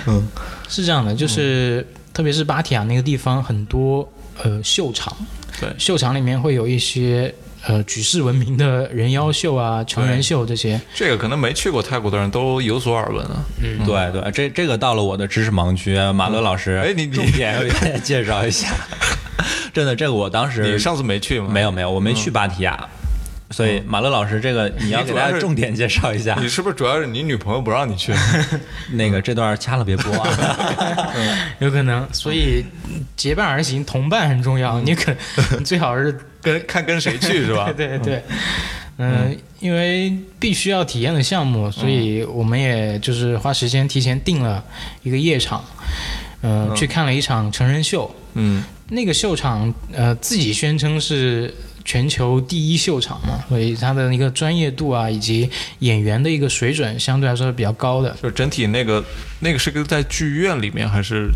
[0.07, 0.27] 嗯，
[0.69, 4.09] 是这样的，就是、特别是芭提雅那个地方，很多
[4.43, 5.17] 呃秀场，
[5.61, 5.69] 对。
[5.79, 7.33] 秀场里面会有一些
[7.67, 10.81] 呃举世闻名的人妖秀啊、成人秀这些。
[10.95, 13.45] 这个可能没去过泰国的人都有所耳闻啊。
[13.61, 18.69] 对对，这这个到了我的知识盲区，马乐老师，哎你你重点为大家 介绍一下。
[19.73, 21.49] 真的，这个我当时你上次没去吗？
[21.51, 22.89] 没有没有，我没去芭提雅，
[23.51, 26.37] 所以马乐老师这个你要给大家重点介绍一下。
[26.41, 28.13] 你是不是主要是你女朋友不让你去？
[28.93, 31.13] 那个这段掐了别播啊。
[31.59, 32.63] 有可能，所以
[33.17, 34.81] 结伴而行，同伴很重要。
[34.81, 35.15] 你可
[35.59, 37.73] 你最好是 跟看跟谁去是吧？
[37.77, 38.23] 对对对，
[38.99, 44.63] 嗯、因为必须要体验的项目，所以我们也就是花时间提前定了
[45.03, 45.65] 一个夜场，
[46.43, 48.15] 嗯、去看了一场成人秀。
[48.35, 51.53] 嗯，那个秀场，呃，自己宣称是
[51.89, 55.49] 全球第一秀场嘛，所以它的一个专业度啊，以及
[55.79, 58.15] 演员的一个水准，相对来说是比较高的。
[58.23, 59.03] 就整体那个
[59.41, 61.31] 那个是个在剧院里面还是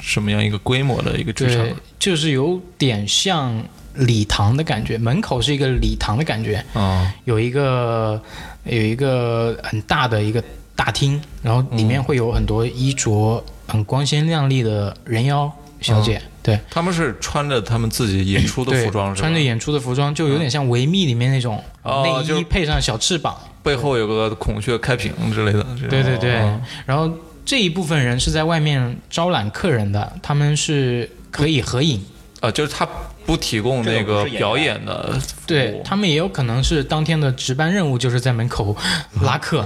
[0.00, 3.60] 什么样一个规模的一个剧场对？，就是有点像
[3.94, 8.22] 礼堂的感觉，门口是一个礼堂的感觉，啊，有一个
[8.62, 10.40] 有一个很大的一个
[10.76, 19.12] 大厅，然后里面会有很多衣着很光鲜亮丽的人妖小姐，对他们是穿着他们自己演出的，服装？
[19.12, 25.66] 穿着演出的服装，就有点像维密里面那种哦内衣配上小翅膀，背后有个孔雀开屏之类的。
[25.90, 27.10] 对对对啊，然后
[27.44, 32.00] 这一部分人是在外面招揽客人的，他们是可以合影。
[32.40, 32.86] 啊，就是他
[33.24, 38.76] 不提供那个表演的服务，对他们也有可能是当天的值班任务，就是在门口
[39.22, 39.64] 拉客。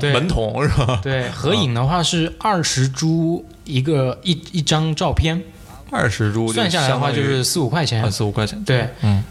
[0.00, 0.98] 对门童是吧？
[1.02, 5.40] 对，合影的话是二十株一个一一张照片，
[5.90, 8.10] 二十铢算下来的话就是四五块钱啊。
[8.10, 8.62] 四五块钱。
[8.64, 9.22] 对，嗯，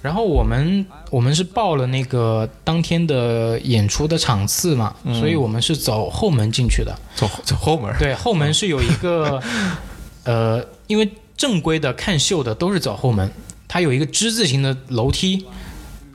[0.00, 6.96] 然后我们我们是报了那个当天的演出的场次嘛，嗯所以我们是走后门进去的。
[7.14, 7.94] 走走后门。
[7.98, 9.42] 对，后门是有一个，
[10.24, 13.30] 呃，因为正规的看秀的都是走后门，
[13.66, 15.44] 它有一个之字形的楼梯，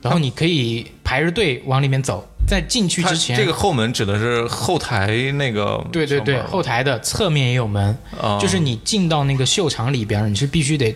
[0.02, 8.38] 然后你可以排着队往里面走，在进去之前，这个后门指的是后台那个对对对，后台的侧面也有门，啊。
[8.38, 10.94] 就是你进到那个秀场里边，你是必须得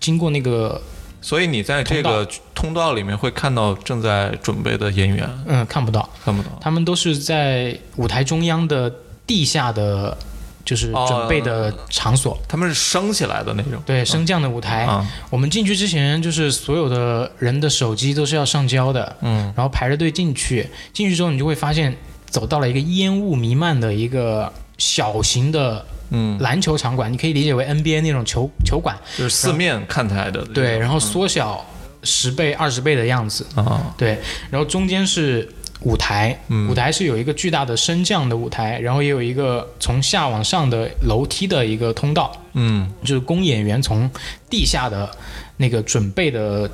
[0.00, 0.80] 经过那个，
[1.20, 6.48] 所以你在这个通道里面会看到正在准备的演员，嗯，看不到，看不到。
[6.60, 8.92] 他们都是在舞台中央的
[9.26, 10.16] 地下的，
[10.66, 11.06] 就是哦。
[11.08, 12.38] 准备的场所。
[12.46, 13.82] 他们是升起来的那种。
[13.86, 20.68] 对升降的舞台，啊，我们进去之前，就是所有的人的手机都是要上交的，嗯，然后排着队进去。
[20.92, 21.96] 进去之后，你就会发现
[22.28, 30.44] 走到了一个烟雾弥漫的一个小型的嗯，篮球场馆，你可以理解为 NBA 那种球球馆，就是四面看台的。
[30.46, 31.64] 对，然后缩小
[32.02, 34.18] 十倍、二十倍的样子，啊，对，
[34.50, 35.48] 然后中间是
[35.86, 36.68] 舞台，嗯。
[36.68, 42.90] 舞台是有一个巨大的升降的舞台，然后也有一个从下往上的楼梯的一个通道，嗯。
[43.02, 44.10] 就是供演员从
[44.50, 45.08] 地下的
[45.56, 46.68] 那个准备的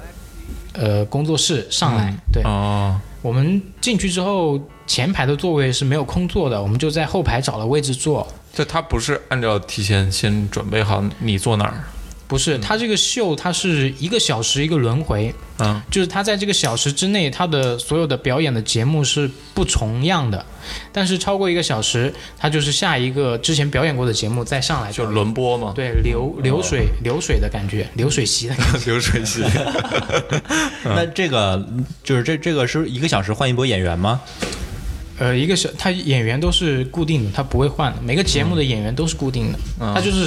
[0.73, 2.15] 呃工作室上来。
[2.33, 8.27] 对，哦，我们进去之后，前排的座位是没有空座的，我们就在后排找了位置坐。
[8.55, 11.85] 这他不是按照提前先准备好你坐哪儿，
[12.33, 20.43] 不是，它这个秀它是一个小时一个轮回，嗯，就是它在这个小时之内，它的所有的表演的节目是不重样的，
[20.91, 28.87] 但是超过一个小时，它就是下一个之前表演过的节目再上来就轮播嘛，对流流水流水的感觉，流水席的感觉。
[28.91, 29.43] 流水席。
[30.85, 31.63] 那这个
[32.03, 34.23] 就是这这个是一个小时换一波演员吗？
[35.19, 38.01] 呃，一个小，他演员都是固定的，他不会换的。
[38.01, 39.93] 每个节目的演员都是固定的，嗯。
[39.95, 40.27] 他就是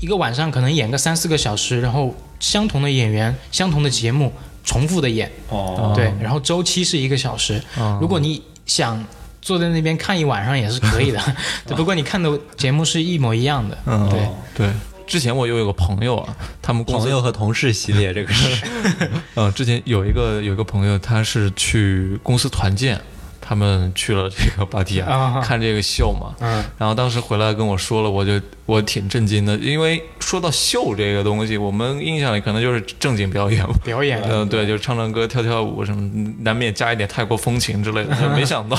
[0.00, 4.32] 一个晚上可能演个三四个小时，然后相同的演员、相同的节目
[4.64, 7.62] 重复的演，哦，对，然后周期是一个小时。
[8.00, 9.04] 如果你想
[9.40, 11.20] 坐在那边看一晚上也是可以的，
[11.66, 13.78] 只不过你看的节目是一模一样的。
[13.86, 14.72] 嗯，对，对。
[15.06, 18.66] 之前我有一个朋友啊，他们公司朋友和同事系列这个是，
[19.36, 23.00] 嗯，之前有一个有一个朋友，他是去公司团建，
[23.46, 33.74] 他们去了这个芭提雅、啊看这个秀嘛，嗯，然后当时回来跟我说了，我就我挺震惊的，因为说到秀这个东西，我们印象里可能就是正经表演嘛。
[33.84, 38.16] 表演嗯，对，就是唱唱歌、跳跳舞什么，难免加一点泰国风情之类的。
[38.34, 38.76] 没想到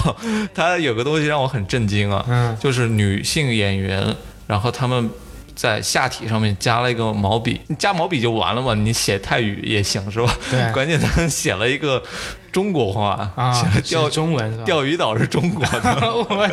[0.53, 4.13] 他有个东西让我很震惊啊，嗯就是女性演员，
[4.45, 5.09] 然后他们
[5.55, 10.37] 在下体上面加了一个毛笔，你加毛笔就完了嘛，你写泰语也行是吧？
[10.51, 12.03] 对关键他写了一个
[12.51, 13.53] 中国话，啊，
[13.87, 14.63] 钓中文是吧？
[14.65, 15.79] 钓鱼岛是中国的，
[16.13, 16.49] 我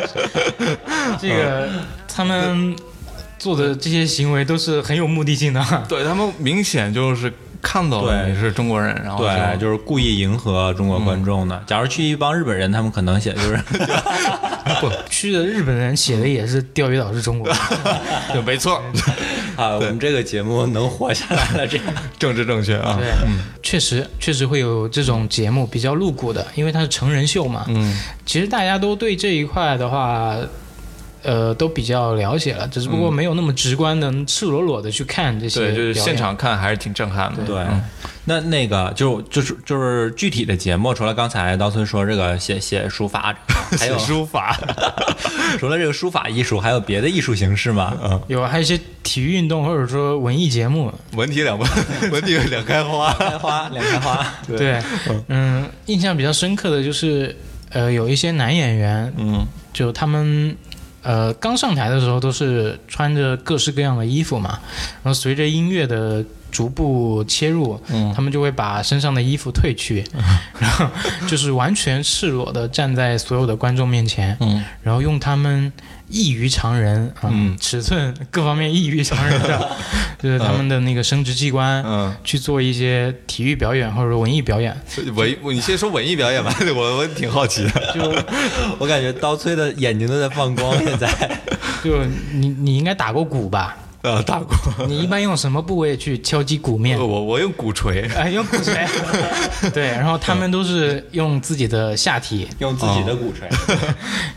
[1.19, 1.69] 这个
[2.07, 2.75] 他们
[3.37, 5.63] 做的这些行为都是很有目的性的。
[5.87, 7.31] 对他们明显就是
[7.61, 11.63] 看到了你是中国人，然后对，就是故意迎合中国观众的。
[11.65, 13.57] 假如去一帮日本人，他们可能写就是
[14.79, 17.51] 不，去的日本人写的也是钓鱼岛是中国。
[18.31, 18.81] 对，没错，
[19.55, 21.85] 啊，我们这个节目能活下来了，这样。
[22.19, 23.07] 政治正确啊，对，
[23.61, 27.65] 确实确实会有这种节目比较露骨的，因为它是成人秀嘛。
[27.67, 30.37] 嗯，其实大家都对这一块的话，
[31.25, 37.55] 呃，都比较了解了，只是不过没有那么直观的、赤裸裸的去看这些对，就是现场看还是挺震撼的，对。
[37.57, 37.83] 嗯。
[38.27, 43.35] 那那个就就是就是具体的节目，除了刚才刀村说这个写写书法，
[43.77, 44.59] 还有写书法，
[45.59, 47.95] 除了这个书法艺术，还有别的艺术形式吗？
[48.03, 51.69] 嗯，有还有一些体育运动或者说文艺节目，文体两 文，
[52.11, 54.81] 文体两开花，开花两开花， 对，
[55.27, 57.37] 嗯，印象比较深刻的就是，
[57.69, 59.45] 呃，有一些男演员，嗯。
[59.71, 60.55] 就他们。
[61.05, 64.59] 呃，刚上台的时候都是穿着各式各样的衣服嘛，
[65.03, 68.11] 然后随着音乐的逐步切入，嗯。
[68.15, 70.03] 他们就会把身上的衣服褪去，
[70.57, 70.87] 然后
[71.27, 74.63] 就是完全赤裸的站在所有的观众面前，嗯。
[74.81, 75.71] 然后用他们
[76.07, 77.57] 异于常人啊，嗯。
[77.59, 79.69] 尺寸各方面异于常人的，
[80.21, 84.75] 就是他们的那个生殖器官，嗯，去做一些体育表演或者说文艺表演，
[85.15, 88.01] 文，你先说文艺表演吧， 我我挺好奇的，就
[88.79, 91.09] 我感觉刀崔的眼睛都在放光，现在。
[91.83, 93.77] 就你你应该打过鼓吧？
[94.05, 94.55] 呃，打过，
[94.87, 96.95] 你一般用什么部位去敲击鼓面？
[96.99, 98.85] 我我用鼓槌， 哎，用鼓槌。
[99.73, 103.49] 对，然后他们都是用自己的下体，用自己的鼓槌，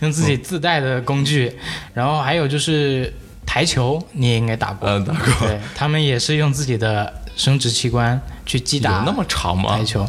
[0.00, 1.54] 用自己自带的工具，
[1.92, 3.12] 然后还有就是
[3.44, 4.88] 台球，你也应该打过。
[4.88, 9.84] 嗯，打过，对他们也是用自己的生殖器官去击打有那么长吗台？
[9.84, 10.08] 球，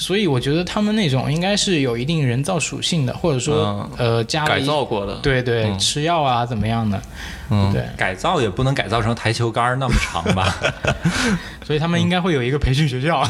[0.00, 7.00] 所以我觉得他们那种应该是有一定人造属性的，或者说、呃加了改造过的，，对对、嗯吃药啊怎么样的，
[7.50, 10.56] 嗯，对，改造也不能改造成台球杆那么长吧？
[11.66, 13.22] 所以他们应该会有一个培训学校。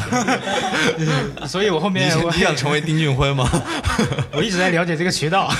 [0.97, 1.11] 就 是
[1.47, 3.47] 所以我后面我你想成为丁俊晖吗？
[4.31, 5.51] 我一直在了解这个渠道，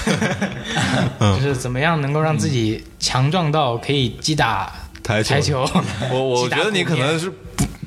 [1.19, 5.69] 嗯就是怎么样能够让自己强壮到可以击打台球台球。
[6.10, 7.36] 我我觉得你可能是不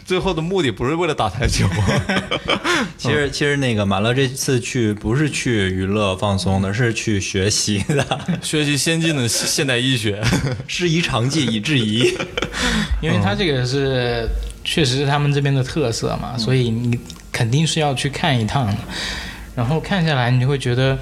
[0.04, 1.66] 最后的目的不是为了打台球，
[2.98, 10.22] 其实其实那个马乐这次去不是去娱乐放松的，是去学习的， 学习先进的现代医学，
[10.68, 12.14] 师夷长技以制夷。
[13.00, 14.28] 因为他这个是
[14.62, 16.98] 确实是他们这边的特色嗯嘛，所以你
[17.32, 18.76] 肯定是要去看一趟的。
[19.56, 20.98] 然后看下来，你就会觉得，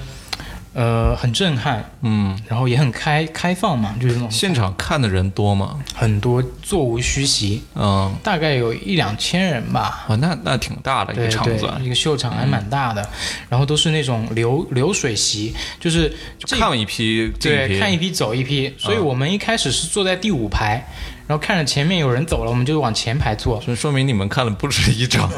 [0.73, 4.31] 呃，很震撼，嗯，然后也很开开放嘛，就是那种。
[4.31, 5.79] 现场看的人多吗？
[5.93, 10.05] 很多座无虚席，嗯，大概有一两千人吧。
[10.07, 13.07] 哦，那那挺大的一个场子，，嗯一个秀场还蛮大的，
[13.49, 20.83] 然后都是那种流流水席，就是这看一批对，看一批走一批，所以我们一开始是坐在第五排，
[21.25, 23.61] 然后看着前面有人走了，我们就往前排坐。
[23.65, 25.31] 这说明你们看了不止一场。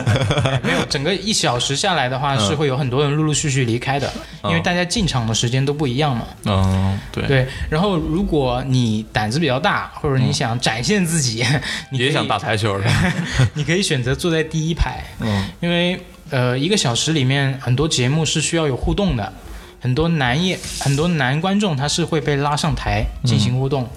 [0.43, 4.11] 哎没有，整个一小时下来的话，是会有很多人陆陆续续离开的，
[4.45, 6.25] 因为大家进场的时间都不一样嘛。
[6.45, 11.45] 嗯，对，对，然后如果你胆子比较大，或者你想展现自己，
[11.91, 12.89] 你也想打台球的。
[13.53, 15.99] 你可以选择坐在第一排，嗯，因为
[16.31, 19.31] 呃一个小时里面很多节目是需要有互动的，
[19.79, 23.87] 很多男演很多男观众他是会被拉上台进行互动。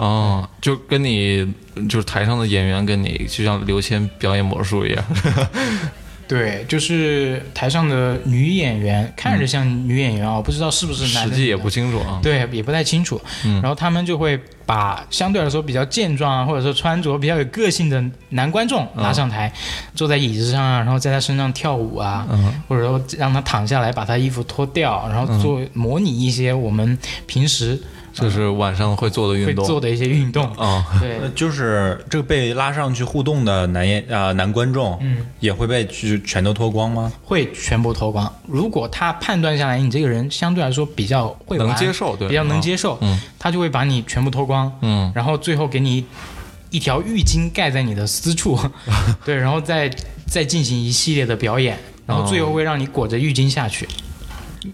[0.00, 1.46] 哦，就跟你
[1.86, 5.04] 就是台上的演员跟你就像刘谦表演魔术一样。
[6.26, 12.18] 对，就是台上的女演员看着像女演员啊，我不知道是不是男的，实际也不清楚啊。
[12.22, 13.20] 对，也不太清楚。
[13.42, 19.52] 然后他们就会把相对来说比较健壮啊，或者说穿着比较有个性的男观众拉上台，
[19.94, 26.96] 坐在椅子上啊，然后在他身上跳舞啊，嗯或者说让他躺下来，把他衣服脱掉，然后做模拟一些我们
[27.26, 27.76] 平时
[28.12, 29.64] 就是晚上会做的运动。
[29.64, 30.44] 做的一些运动。
[30.54, 37.12] 啊，对呃，就是这个被拉上去互动的男演呃男观众，嗯，也会被去全都脱光吗？
[37.24, 38.30] 会全部脱光。
[38.46, 46.04] 如果他判断下来你这个人相对来说比较会能接受对比较能啊接受，嗯他就会把你全部脱光，嗯然后最后给你
[46.70, 48.58] 一条浴巾盖在你的私处，
[49.24, 49.90] 对，然后再
[50.26, 53.88] 再进行一系列的表演，然后最后会让你裹着浴巾下去。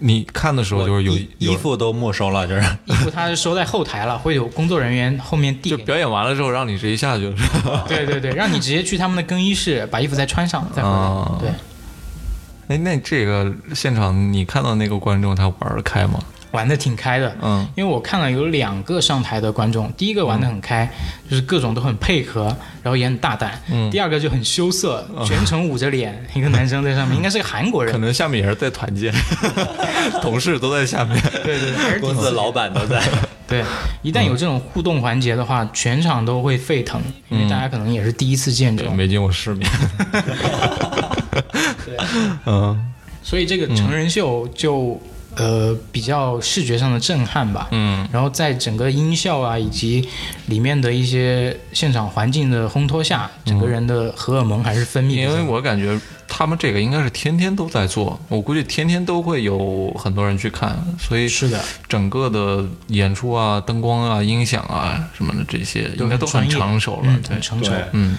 [0.01, 5.70] 你看的时候就是有衣服都没收了，就是 衣服他是收在后台了，会有工作人员后面递。
[5.70, 7.84] 就表演完了之后让你直接下去了，是吧？
[7.87, 10.95] 对对对，让你直接去他们的更衣室把衣服再穿上再回来。
[10.95, 11.51] 啊对，
[12.68, 16.18] 哎，那这个现场你看到那个观众他玩得开吗？
[16.53, 17.37] 玩的挺开的。
[17.43, 20.91] 嗯因为我看了有两个上台的观众，第一个玩的很开，
[21.29, 22.45] 就是各种都很配合，
[22.83, 23.61] 然后也很大胆。
[23.71, 27.99] 嗯第二个就很羞涩，全程捂着脸， 一个男生在上面，应该是个韩国人可。
[27.99, 29.13] 能下面也是在团建，
[30.23, 31.21] 同事都在下面。
[31.45, 33.03] 对对公司老板都在。
[33.49, 33.63] 对，
[34.03, 38.97] 一旦有这种互动环节的话，全场都会沸腾，因为大家可能也是第一次见这种。
[38.97, 39.71] 没见过世面。
[41.85, 41.97] 对
[42.45, 42.93] 嗯
[43.23, 45.01] 所以这个成人秀就、
[45.37, 47.68] 呃比较视觉上的震撼吧。
[47.70, 50.09] 嗯然后在整个音效啊以及
[50.47, 55.22] 里面的一些现场环境的烘托下，整个人的荷尔蒙还是分泌的。
[55.22, 67.05] 因为我感觉他们这个应该是天天都在做，我估计天天都会有很多人去看，所以是的，整个的演出啊、灯光啊、音响啊什么的这些应该都很成熟了。
[67.05, 67.70] 嗯，对很，成熟。
[67.70, 68.16] 对嗯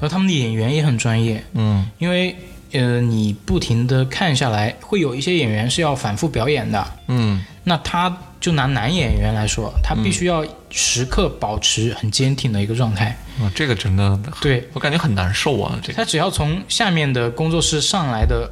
[0.00, 2.36] 然后他们的演员也很专业，嗯因为
[2.72, 6.86] 呃你不停的看下来，会有一些演员是要反复表演的。
[7.08, 13.18] 嗯那他就拿男演员来说，他必须要时刻保持很坚挺的一个状态。
[13.40, 15.78] 啊，这个真的，对我感觉很难受啊。
[15.82, 18.50] 这个他只要从下面的工作室上来的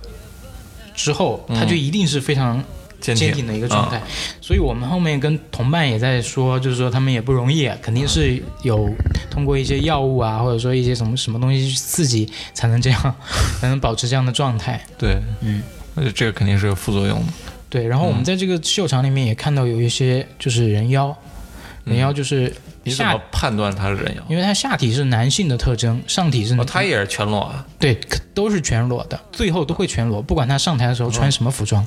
[0.94, 2.62] 之后，他就一定是非常
[3.00, 3.98] 坚坚挺的一个状态。
[3.98, 4.02] 啊
[4.40, 8.88] 所以我们后面跟同伴也在说，就是说他们也不容易，肯定是有
[9.30, 13.14] 通过一些药物啊，或者说一些什么什么东西去刺激，才能这样，
[13.60, 14.80] 才能保持这样的状态。
[14.96, 15.62] 对，嗯，
[15.96, 17.32] 而且这个肯定是有副作用的。
[17.68, 21.16] 对，然后我们在这个秀场里面也看到有一些就是人妖，
[21.84, 22.54] 人妖就是下
[22.86, 24.22] 你怎么，判断他是人妖？
[24.28, 27.66] 因为它下体是男性的特征，上体是哦，他也是全裸啊。
[27.78, 27.98] 对，
[28.32, 31.86] 都是全裸的，最后都会全裸，不管他上台的时候穿什么服装。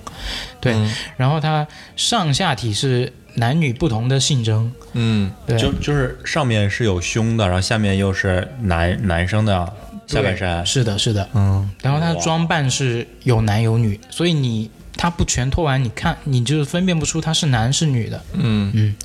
[0.59, 4.71] 对，嗯然后他上下体是男女不同的性征。
[4.93, 9.71] 嗯对，就就是上面是有胸的，然后下面又是男男生的
[10.05, 10.65] 下半身。
[10.65, 11.27] 是的，是的。
[11.33, 18.21] 嗯然后他的装扮是有男有女，所以你他不全脱完，你看你就是分辨不出他是男是女的。
[18.33, 18.95] 嗯嗯，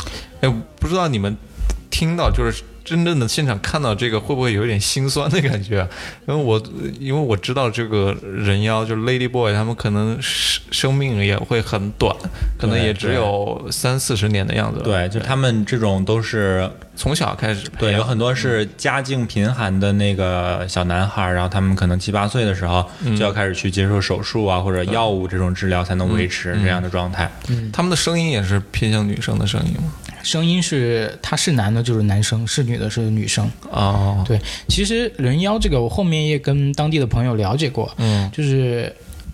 [0.41, 1.37] 哎，不知道你们
[1.95, 5.89] 听到就是真正的现场看到这个，会不会有一点心酸的感觉？
[6.27, 6.61] 因为我
[6.99, 12.13] 因为我知道这个人妖就是 Lady Boy，他们可能生生命也会很短，
[12.59, 14.81] 可能也只有三四十年的样子。
[14.83, 22.85] 对，就他们这种都是从小开始对，有很多是家境贫寒的那个小男孩，然后他们可能七八岁的时候
[23.17, 27.31] 就要开始去接受手术啊，或者药物这种治疗，才能维持这样的状态。
[27.73, 29.93] 他们的声音也是偏向女生的声音吗？
[30.25, 33.49] 声音是他是男的就是男生，是女的是女生。
[33.71, 38.93] 哦，对，其实人妖这个我后面也跟当地的朋友了解过，嗯，就是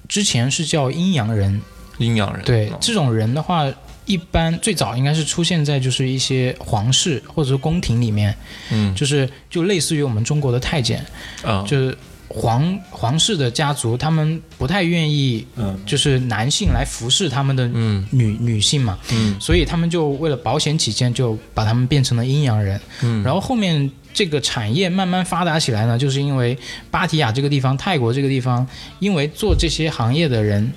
[0.09, 1.63] 之前是叫阴阳人，
[1.99, 2.45] 阴阳人。
[2.45, 2.77] 对哦。
[2.81, 3.73] 这种人的话，
[4.05, 8.35] 一般最早应该是出现在就是一些皇室或者是宫廷里面，
[8.71, 8.93] 嗯。
[8.95, 11.05] 就是就类似于我们中国的太监，
[11.45, 11.97] 啊，就是
[12.33, 18.07] 皇皇室的家族，他们不太愿意嗯，就是男性来服侍他们的嗯。
[18.13, 19.37] 女女性嘛，嗯。
[19.41, 22.81] 所以他们就为了保险起见，就把他们变成了阴阳人。
[23.03, 26.57] 嗯，然后后面这个产业慢慢发达起来呢，就是因为
[26.89, 28.65] 芭提雅这个地方、泰国这个地方，
[29.01, 30.73] 因为做这些行业的人，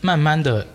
[0.00, 0.66] 慢慢的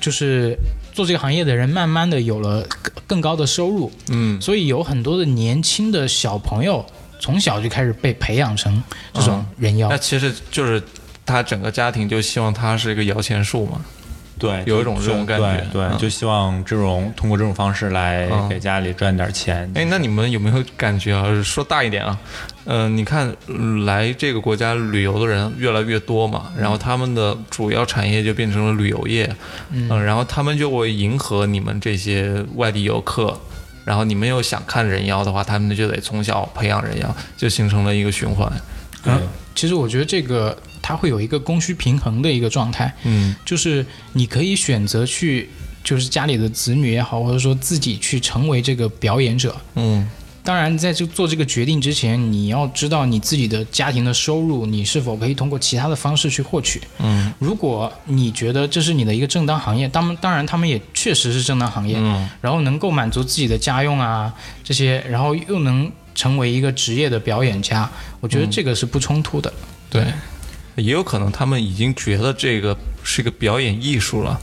[0.00, 0.58] 就是
[0.92, 4.40] 做这个行业的人，慢慢的有了更更高的收入，嗯。
[4.40, 6.84] 所以有很多的年轻的小朋友
[7.18, 9.88] 从小就开始被培养成这种人妖。
[9.88, 10.82] 那其实就是
[11.24, 13.80] 他整个家庭就希望他是一个摇钱树嘛。
[14.38, 19.72] 对，有一种这种感觉对，对嗯就希望这种通过这种方式来嗯给家里赚点钱。
[19.74, 21.24] 哎，那你们有没有感觉啊？
[21.42, 22.18] 说大一点啊，
[22.66, 29.34] 嗯、你看嗯来这个国家旅游的人越来越多嘛，然后他们的主要产业就变成了旅游业，
[29.70, 33.40] 嗯、然后他们就会迎合你们这些外地游客。
[33.86, 38.52] 然后你们又想看人妖的话，他们就得从小培养人妖，就形成了一个循环。
[39.04, 39.22] 嗯
[39.54, 43.34] 其实我觉得这个它会有一个供需平衡的一个状态，嗯。
[43.44, 45.48] 就是你可以选择去，
[45.82, 50.06] 就是家里的子女也好，或者说自己去成为这个表演者，嗯
[50.46, 56.80] 当然在这做这个决定之前，你要知道你自己的家庭的收入，你是否可以通过其他的方式去获取。
[57.00, 57.34] 嗯。
[57.40, 62.30] 如果你觉得这是你的一个正当行业，当当然他们也确实是正当行业，嗯。
[62.40, 64.32] 然后能够满足自己的家用啊
[64.62, 67.90] 这些，然后又能成为一个职业的表演家，
[68.20, 69.52] 我觉得这个是不冲突的。
[69.90, 70.04] 对，
[70.76, 74.40] 也有可能他们已经觉得这个是一个表演艺术了，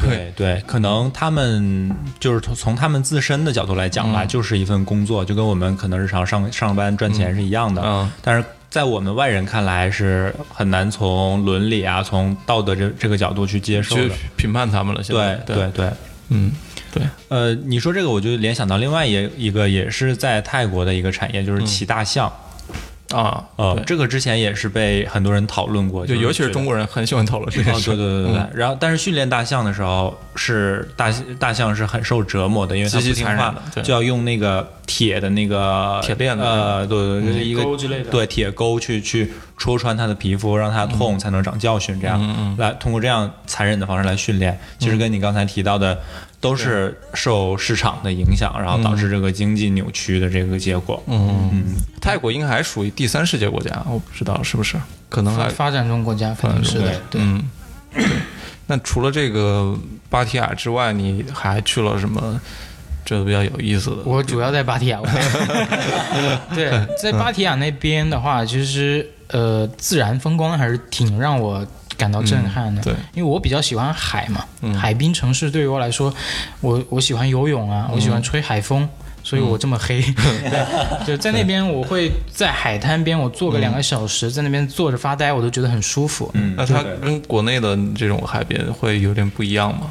[0.00, 7.80] 对对，可能他们就是从从他们自身的角度来讲吧，就是一份工作，就跟我们可能日常上上班赚钱是一样的。
[7.84, 14.14] 嗯但是在我们外人看来是很难从伦理啊、从道德这这个角度去接受去的。
[14.36, 15.00] 评判他们了。
[15.00, 15.90] 现在对对对，
[16.30, 16.50] 嗯
[16.92, 22.32] 对，呃，你说这个我就联想到另外一一个也是在泰国的一个产业，就是骑大象。
[23.10, 27.96] 啊呃，对这个之前也是被很多人讨论过，就尤其是中国人很喜欢讨论这个哦，事对。
[27.96, 28.40] 对对对对。
[28.40, 42.00] 嗯然后，但是训练大象的时候，是大大象是很受折磨的，因为它不听话就要用那个铁的那个铁链子呃，对对对，一个钩之类的对铁钩去去戳穿它的皮肤，让它痛，才能长教训。
[42.00, 45.98] 这样来通过这样残忍的方式来训练，其实跟你刚才提到的。
[46.44, 51.02] 都是受市场的影响，然后导致这个经济扭曲的这个结果。
[51.06, 51.64] 嗯，嗯，
[52.02, 54.76] 泰国应该还属于第三世界国家，我不知道是不是，
[55.08, 57.18] 可能还发发展中国家可能是的，对。
[57.22, 57.42] 嗯，
[57.94, 58.04] 对。
[58.66, 59.74] 那除了这个
[60.10, 62.38] 芭提雅之外，你还去了什么？
[63.06, 63.96] 这比较有意思的。
[64.04, 65.14] 我主要在芭提雅玩。
[66.54, 66.70] 对，
[67.00, 71.66] 在芭提雅那边的话，其实呃，自然风光还是挺让我
[71.96, 72.82] 感到震撼的。
[72.82, 76.12] 对，因为我比较喜欢海嘛，嗯海滨城市对于我来说，
[76.60, 78.88] 我我喜欢游泳啊，我喜欢吹海风。
[79.26, 86.30] 所以我这么黑， 对，就在那边，我会在海滩边，我坐个两个小时，在那边坐着发呆，我都觉得很舒服。
[86.34, 89.90] 嗯，那它跟国内的这种海边会有点不一样吗？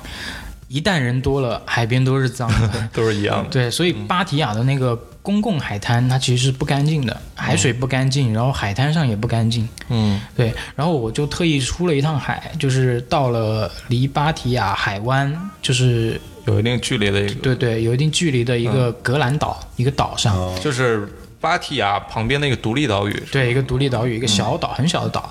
[0.67, 2.87] 一旦人多了，海边都是脏的。
[2.93, 3.49] 都是一样的。
[3.49, 9.67] 对，所以芭提雅的那个公共海滩，它其实是不干净的，海水不干净，然后海滩上也不干净。
[9.89, 20.37] 嗯对，然后我就特意出了一趟海，就是到了离芭提雅海湾，就是有一定距离的一个，对对，有一定距离的一个格兰岛，一个岛上。
[20.37, 21.07] 哦就是
[21.39, 23.23] 芭提雅旁边那个独立岛屿。
[23.29, 25.29] 对，一个独立岛屿，一个小岛，很小的岛。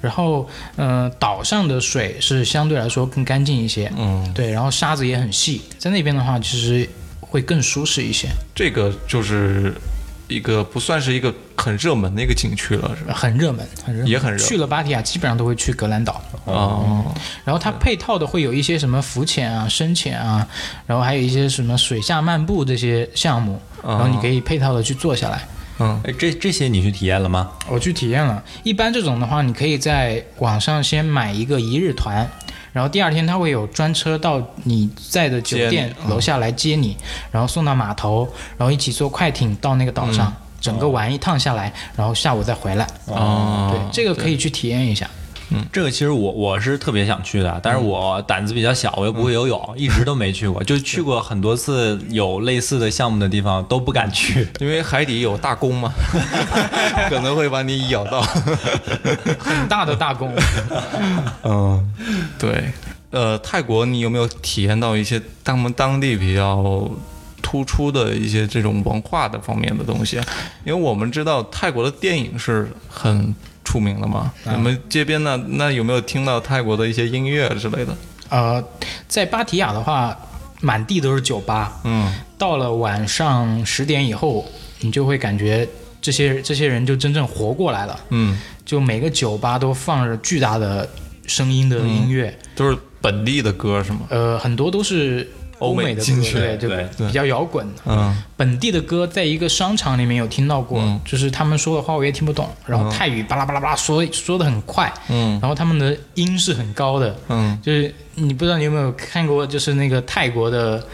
[0.00, 3.88] 然后，嗯、岛上的水是相对来说更干净一些。
[3.96, 6.88] 嗯，对，然后沙子也很细，在那边的话，其实
[7.32, 9.74] 会更舒适一些，这个就是
[10.28, 13.14] 一个不算是一个很热门的一个景区了，是吧？
[13.14, 14.08] 很热门，很热门。
[14.08, 16.20] 也很热去了芭提雅，基本上都会去格兰岛。
[16.44, 20.46] 哦，然后它配套的会有一些什么浮潜啊、深潜啊，
[20.86, 25.48] 然后还有一些什么水下漫步这些项目，然后你可以配套的去做下来。
[25.78, 27.50] 嗯哎，这这些你去体验了吗？
[27.66, 32.30] 我去体验了，一般这种的话，你可以在网上先买一个一日团，
[32.72, 36.96] 然后第二天他会有专车到你在的酒店楼下来接你，
[37.30, 42.86] 然后送到码头，然后一起坐快艇到那个岛上，整个玩一趟下来，然后下午再回来。
[43.06, 45.08] 哦，对，这个可以去体验一下。
[45.72, 50.62] 这个其实我我是特别想去的，但是我胆子比较小，我又不会游泳，一直都没去过。
[50.64, 54.46] 就去过很多次有类似的项目的地方，都不敢去。
[54.60, 55.92] 因为海底有大弓嘛，
[57.08, 58.22] 可能会把你咬到。
[59.38, 60.34] 很大的大公，
[61.42, 61.92] 嗯，
[62.38, 62.72] 对，
[63.10, 66.90] 呃，泰国你有没有体验到一些他们当地比较
[67.40, 70.24] 突出的一些这种文化的方面的东西啊？
[70.64, 73.34] 因为我们知道泰国的电影是很
[73.64, 74.54] 出名的嘛，啊。
[74.56, 77.96] 你们街边呢，那有没有听到泰国的一些音乐之类的？
[78.28, 78.62] 呃，
[79.08, 80.16] 在芭提雅的话，
[80.60, 82.12] 满地都是酒吧，嗯。
[82.38, 84.44] 到了晚上十点以后，
[84.80, 85.68] 你就会感觉
[86.00, 88.00] 这些这些人就真正活过来了。
[88.08, 90.88] 嗯，就每个酒吧都放着巨大的
[91.26, 94.00] 声音的音乐，都是本地的歌是吗？
[94.08, 95.30] 呃，很多都是
[95.62, 97.66] 欧美的歌，对，就对对比较摇滚。
[97.86, 98.22] 嗯。
[98.36, 101.00] 本地的歌在一个商场里面有听到过，嗯。
[101.04, 105.38] 就是他们说的话我也听不懂，然后泰语巴拉巴拉巴拉说说的很快，嗯。
[105.40, 107.58] 然后他们的音是很高的，嗯。
[107.62, 110.84] 就是你不知道你有没有看过，就是那个泰国的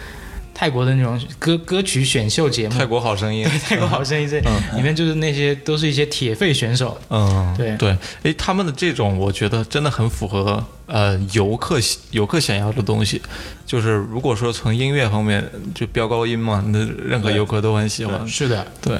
[0.58, 3.48] 泰国的那种歌歌曲选秀节目，泰国好声音。
[3.64, 4.40] 泰国好声音这
[4.74, 7.76] 里面就是那些都是一些铁肺选手，嗯，对。
[7.76, 11.78] 对，诶，他们的这种我觉得真的很符合呃游客
[12.10, 13.22] 游客想要的东西，
[13.64, 18.26] 就是如果说从音乐方面就飙高音嘛，那任何游客都很喜欢。
[18.26, 18.98] 是的，对，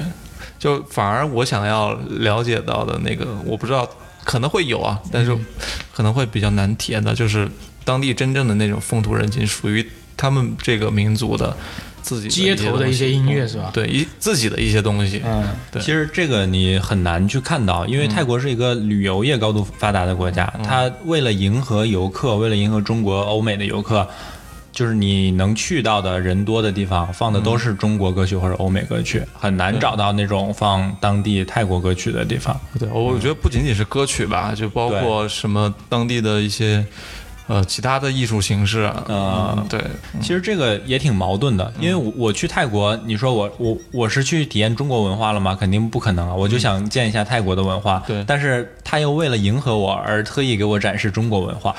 [0.57, 3.85] 就反而我想要了解到的那个，我不知道
[4.23, 5.37] 可能会有啊，但是
[5.93, 7.49] 可能会比较难体验到，就是
[7.83, 9.85] 当地真正的那种风土人情，属于
[10.19, 11.55] 他们这个民族的
[12.01, 13.69] 自己街头的一些音乐是吧？
[13.73, 15.21] 对一自己的一些东西。
[15.23, 24.07] 嗯，对其实这个你很难去看到，因为泰国是一个旅游业高度发达的国家，它为了迎合游客，为了迎合中国、欧美的游客，
[24.71, 32.59] 就是你能去到的人多的地方，放的都是中国歌曲或者欧美歌曲，很难找到那种放当地泰国歌曲的地方。
[32.79, 36.85] 对，我觉得不仅仅是歌曲吧，就包括什么当地的一些
[37.49, 39.83] 呃其他的艺术形式啊，呃嗯，对，
[40.21, 45.57] 其实这个也挺矛盾的，因为我我去泰国，你说我我我是去体验中国文化了吗？
[45.59, 46.35] 肯定不可能啊！
[46.35, 48.23] 我就想见一下泰国的文化，对。
[48.27, 51.75] 但是他又为了迎合我而特意给我展示中国文化，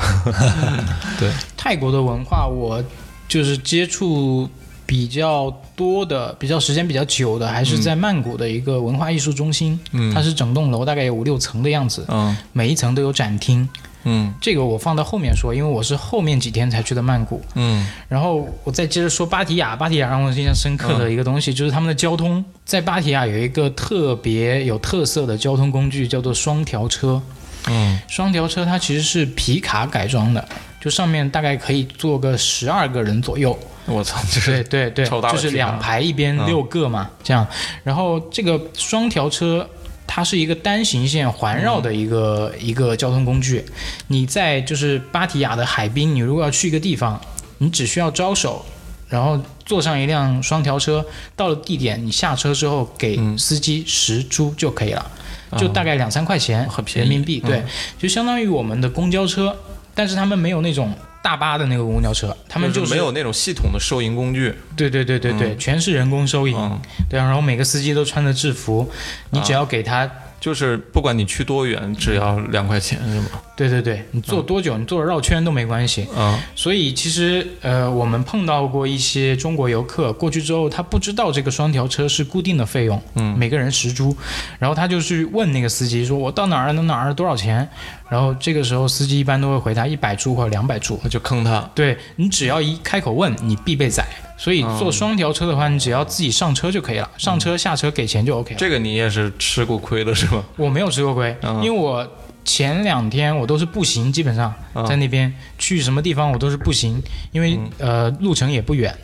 [1.20, 2.82] 对，泰国的文化，我
[3.28, 4.48] 就是接触
[4.84, 9.78] 比较多的、比较时间比较久的，还是在曼谷的一个文化艺术中心。
[9.92, 10.12] 嗯。
[10.12, 12.36] 它是整栋楼大概有五六层的样子，嗯。
[12.52, 13.68] 每一层都有展厅。
[14.04, 17.42] 嗯这个我放到后面说，因为我是后面几天才去的曼谷。
[17.54, 27.20] 嗯然后我再接着说芭提雅，芭提雅让我印象深刻的一个东西、就是他们的交通，在芭提雅有一个特别有特色的交通工具，叫做双条车。
[27.68, 30.48] 嗯双条车它其实是皮卡改装的，
[30.80, 33.58] 就上面大概可以坐个十二个人左右。
[33.84, 37.46] 我操，这对是对对，就是两排一边嗯六个嘛，这样。
[37.84, 39.68] 然后这个双条车。
[40.12, 43.64] 它是一个单行线环绕的一个、一个交通工具。
[44.08, 47.20] 你在就是芭提雅的海滨，你如果要去一个地方，
[47.58, 48.66] 你只需要招手，
[49.08, 51.06] 然后坐上一辆双条车，
[51.36, 53.38] 到了地点，你下车之后给嗯。
[53.38, 55.10] 司机十铢就可以了，
[55.56, 57.08] 就大概两三块钱很便宜。
[57.08, 57.58] 人民币，对。
[57.58, 57.64] 嗯，
[57.96, 59.56] 就相当于我们的公交车，
[59.94, 60.92] 但是他们没有那种
[61.22, 66.56] 大巴的那个公交车，他们就是没有那种系统的收银工具，对对对对对，全是人工收银。
[66.56, 68.90] 嗯，对啊，然后每个司机都穿着制服，
[69.30, 70.10] 你只要给他，
[70.40, 73.26] 就是不管你去多远，只要两块钱是吗？
[73.54, 76.08] 对对对，你坐多久，你坐着绕圈都没关系。
[76.16, 84.16] 嗯所以其实呃，我们碰到过一些中国游客过去之后，他不知道这个双条车是固定的费用，嗯每个人十铢，
[84.58, 87.68] 然后他就去问那个司机说：“我到哪儿到哪儿多少钱？”
[88.08, 90.98] 然后这个时候司机一般都会回答一百铢或者两百铢。
[91.10, 94.06] 就坑他，对你只要一开口问，你必被宰。
[94.40, 98.58] 所以坐双条车的话，你只要自己上车就可以了，上车下车给钱就 OK 了。
[98.58, 100.42] 这个你也是吃过亏的是吧？
[100.56, 102.08] 我没有吃过亏，嗯因为我
[102.42, 108.96] 前两天我都是步行，基本上嗯在那边、去什么地方我都是步行，因为、呃路程也不远。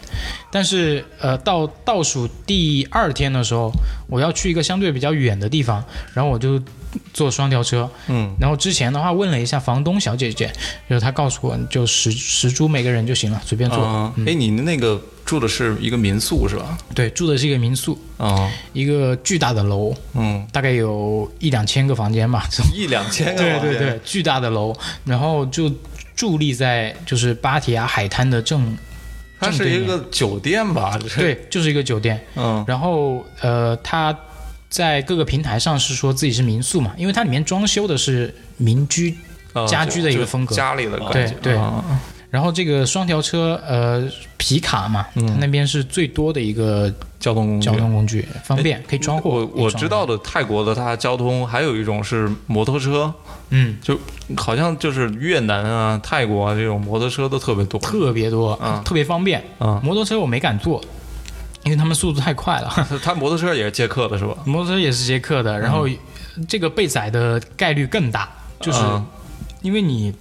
[0.50, 3.70] 但是呃到倒数第二天的时候，
[4.08, 5.84] 我要去一个相对比较远的地方，
[6.14, 6.60] 然后我就
[7.12, 7.90] 坐双条车。
[8.08, 10.50] 嗯，然后之前的话问了一下房东小姐姐，
[10.88, 13.84] 就是她告诉我就十十株每个人就行了，随便坐。
[13.84, 16.78] 啊，哎，你那个住的是一个民宿是吧？
[16.94, 23.60] 对，住的是一个民宿，啊，一个巨大的楼，嗯，大概有一两千个房间吧，一两千个房间。
[23.60, 24.72] 对对对，巨大的楼，
[25.04, 25.68] 然后就
[26.16, 28.76] 伫立在就是芭提雅海滩的正，
[29.38, 30.98] 它是一个酒店吧？
[31.16, 32.20] 对，就是一个酒店。
[32.36, 34.16] 嗯然后呃，它
[34.68, 39.16] 在各个平台上是说自己是民宿嘛，因为它里面装修的是民居，
[39.52, 41.84] 呃家居的一个风格家里的感觉，对对啊
[42.28, 44.06] 然后这个双条车呃
[44.36, 45.06] 皮卡嘛，
[45.38, 47.66] 那边是最多的一个交通工具。
[47.66, 49.30] 交通工具，方便可以装货。
[49.30, 53.14] 我我知道的泰国的它交通还有一种是摩托车，
[53.50, 53.98] 嗯，就
[54.36, 57.78] 好像就是越南啊、泰国啊这种摩托车都特别多。
[57.80, 59.42] 特别多，嗯特别方便。
[59.58, 60.82] 啊，摩托车我没敢坐，
[61.64, 62.70] 因为他们速度太快了。
[63.02, 64.34] 他摩托车也是接客的是吧？
[64.44, 65.86] 摩托车也是接客的，然后
[66.48, 68.28] 这个被宰的概率更大，
[68.60, 69.06] 就是嗯
[69.62, 70.12] 因为你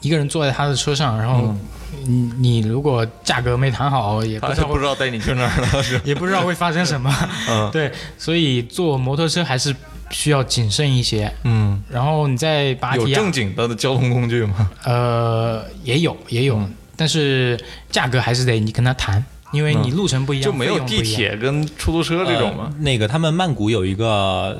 [0.00, 1.60] 一个人坐在他的车上，然后嗯
[2.06, 5.84] 你你如果价格没谈好，也不他知道不知道带你去哪儿了？
[6.04, 7.12] 也不知道会发生什么。
[7.48, 9.74] 嗯 对，所以坐摩托车还是
[10.14, 11.30] 需要谨慎一些。
[11.42, 14.70] 嗯，然后你在芭提雅有正，经的交通工具吗？
[14.84, 16.58] 呃，也有也有，
[16.96, 17.58] 但是
[17.90, 21.02] 价格还是得你跟他谈，因为你路程不一样，就没有地。
[21.02, 22.70] 铁跟出租车这种吗？
[22.72, 24.58] 呃那个他们曼谷有一个。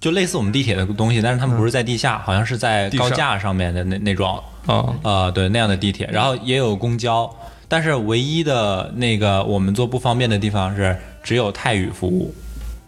[0.00, 7.28] 就类似我们地铁的东西，但是他们不是在地下，好像是在高架上面的那那种，啊，呃，对那样的地铁，然后也有公交，
[7.66, 12.32] 但是唯一的那个我们做不方便的地方是只有泰语服务，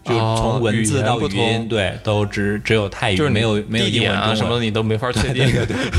[0.03, 5.47] 就从文字到语音，对，都只只有泰语，就是没有没有地点英文啊什么的，你都没法确定。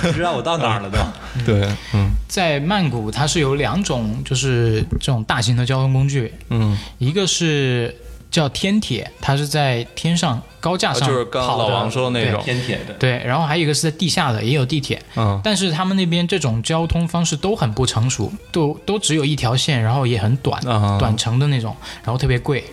[0.03, 0.99] 不知道我到哪儿了都。
[1.47, 2.11] 对，嗯。
[2.29, 7.95] 在曼谷，它是有两种，就是这种大型的交通工具，嗯，一个是
[8.31, 12.43] 叫天铁，它是在天上高架上啊就是刚老王说的那种。
[12.43, 15.39] 天铁的，对，然后还有一个是在地下的，也有地铁，嗯。
[15.45, 20.99] 但是他们那边这种交通方式都很不成熟，都都只有一条线，然后也很短，啊。
[20.99, 22.65] 短程的那种，然后特别贵，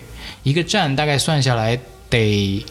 [0.43, 1.77] 一个站大概算下来
[2.09, 2.65] 得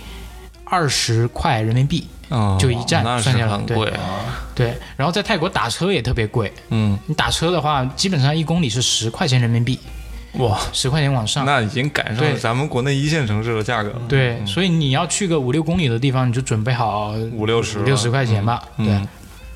[0.65, 4.45] 二十块人民币，啊，就一站算下来对很贵啊。
[4.55, 9.79] 对，然后在泰国打车也特别贵，嗯，你打车的话，基本上一公里是十块钱人民币，
[10.35, 11.47] 哇，十块钱往上。
[11.47, 14.01] 那已经赶上了咱们国内一线城市的价格了。
[14.09, 18.63] 对，所以你要去个五六公里的地方，你就准备好五六十了，六十块钱吧。
[18.77, 19.09] 对，嗯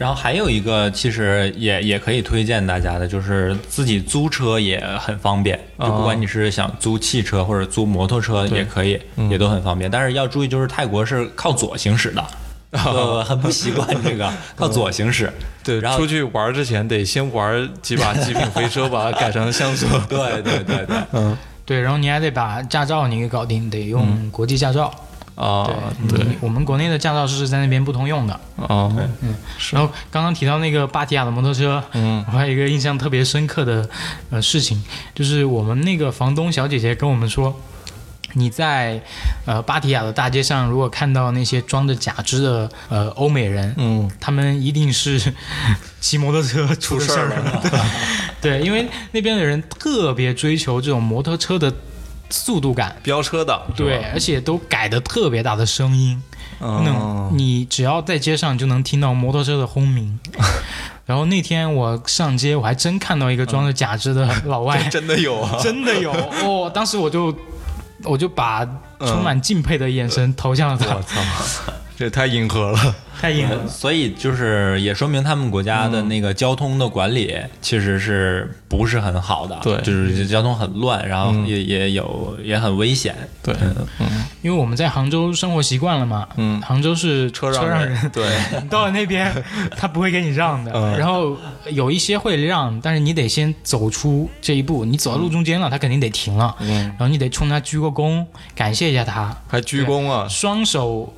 [0.02, 5.56] 然后还有一个，其实也也可以推荐大家的，就是自己租车也很方便。
[5.78, 9.00] 就不管你是想租汽车或者租摩托车也可以，
[9.30, 9.88] 也都很方便。
[9.88, 12.24] 但是要注意，就是泰国是靠左行驶的，
[12.84, 15.32] 呃，很不习惯这个靠左行驶。
[15.62, 19.86] 对，然后出去玩之前得先玩几把极品飞车，把 它改成像素。
[20.08, 24.92] 对对对对，嗯对，然后你还得把驾照你给搞定，得用国际驾照。
[25.34, 25.68] 啊，
[26.08, 26.26] 对，对。
[26.40, 28.34] 我们国内的驾照是在那边不通用的。
[28.56, 28.92] 啊，
[29.72, 32.24] 然后刚刚提到那个芭提雅的摩托车，嗯。
[32.28, 33.88] 我还有一个印象特别深刻的
[34.30, 34.82] 呃事情，
[35.14, 37.54] 就是我们那个房东小姐姐跟我们说，
[38.34, 39.02] 你在
[39.44, 45.32] 呃芭提雅的大街上，如果看到那些装着假肢的呃欧美人，嗯，他们一定是
[46.00, 47.28] 骑摩托车出出事儿。
[47.28, 47.62] 事儿了。
[48.40, 51.72] 对，因为那边的人特别追求这种摩托车的
[52.32, 52.96] 速度感。
[53.02, 56.20] 飙车的，对，，而且都改的特别大的声音，
[56.60, 60.18] 嗯能你只要在街上就能听到摩托车的轰鸣。
[61.04, 66.10] 然后那天我上街，我还真看到一个装着假肢的老外， 真的有啊， 真的有
[66.42, 66.70] 哦！
[66.72, 67.36] 当时我就
[68.04, 68.64] 我就把
[69.00, 71.20] 充满敬佩的眼神投向了他，我操，
[71.96, 72.94] 这太硬核了。
[73.22, 73.68] 太硬了。
[73.68, 83.14] 所以就是也说明他们国家的那个交通的管理其实是不是很好的，对就是交通很乱，然后也也有也很危险。
[83.42, 83.54] 对，
[84.00, 88.26] 嗯因为我们在杭州生活习惯了嘛，嗯杭州是车让让人， 对，
[88.60, 89.32] 你到了那边，
[89.76, 90.72] 他不会给你让的。
[90.74, 91.36] 嗯然后
[91.70, 94.84] 有一些会让，但是你得先走出这一步。
[94.84, 96.54] 你走到路中间了，他肯定得停了。
[96.58, 101.12] 嗯，然后你得冲他鞠个躬，感谢一下他，还鞠躬啊，双手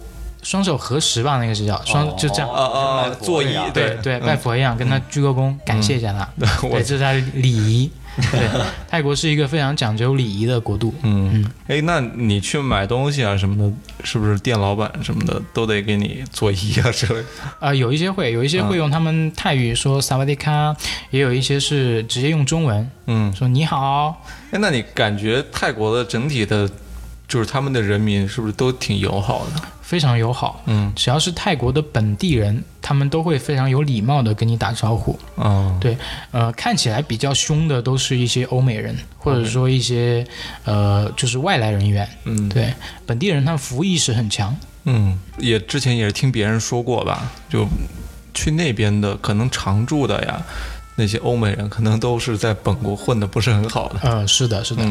[0.45, 2.49] 双手合十吧，那个是叫双、就这样。
[2.49, 6.29] 啊啊，座椅，对对，拜佛一样，跟他鞠个躬，感谢一下他。
[6.69, 7.91] 对，这是他的礼仪。
[8.31, 8.49] 对，
[8.89, 10.95] 泰国是一个非常讲究礼仪的国度。
[11.03, 17.25] 嗯，哎，那你去买东西啊什么的，是不是店老板什么的都得给你作揖啊之类的？
[17.59, 20.77] 啊、 有一些会，有一些会用他们泰语说萨瓦迪卡，
[21.11, 24.23] 也有一些是直接用中文嗯，说你好。
[24.53, 26.71] 哎，那你感觉泰国的整体的，
[27.27, 29.61] 就是他们的人民是不是都挺友好的？
[29.85, 30.63] 非常友好。
[30.67, 35.19] 嗯只要是泰国的本地人，他们都会非常有礼貌的跟你打招呼。
[35.37, 35.97] 嗯，对，
[36.31, 40.27] 呃，看起来比较凶的都是一些欧美人，或者说一些
[40.65, 42.09] 呃，就是外来人员。
[42.25, 42.73] 嗯，对，
[43.05, 44.57] 本地人他们服务意识很强。
[44.85, 47.67] 嗯，也之前也是听别人说过吧，就
[48.33, 50.43] 去那边的可能常住的呀，
[50.97, 53.99] 那些欧美人可能都是在本国混的不是很好的。
[54.03, 54.83] 呃，是的，是的。
[54.85, 54.91] 嗯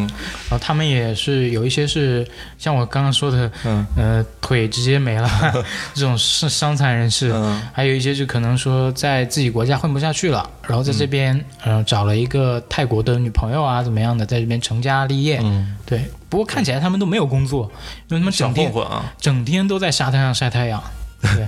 [0.50, 2.28] 然后他们也是有一些是
[2.58, 5.30] 像我刚刚说的，嗯呃，腿直接没了
[5.94, 7.32] 这种是伤残人士。
[7.34, 15.40] 嗯还有一些就可能说在自己国家混不下去了，然后在这边嗯、呃找了一个泰国的女朋友啊怎么样的，在这边成家立业。
[15.44, 17.72] 嗯，对，不过看起来他们都没有工作，
[18.10, 20.82] 因为他们整天混混啊，整天都在沙滩上晒太阳。
[21.22, 21.42] 对就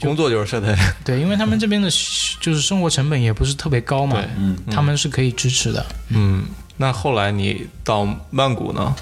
[0.00, 0.78] 工作就是晒太阳。
[1.04, 1.88] 对，因为他们这边的
[2.40, 5.84] 就是生活成本也不是特别高嘛，嗯，他们是可以支持的。
[6.10, 6.44] 嗯，
[6.76, 8.94] 那后来你到曼谷呢？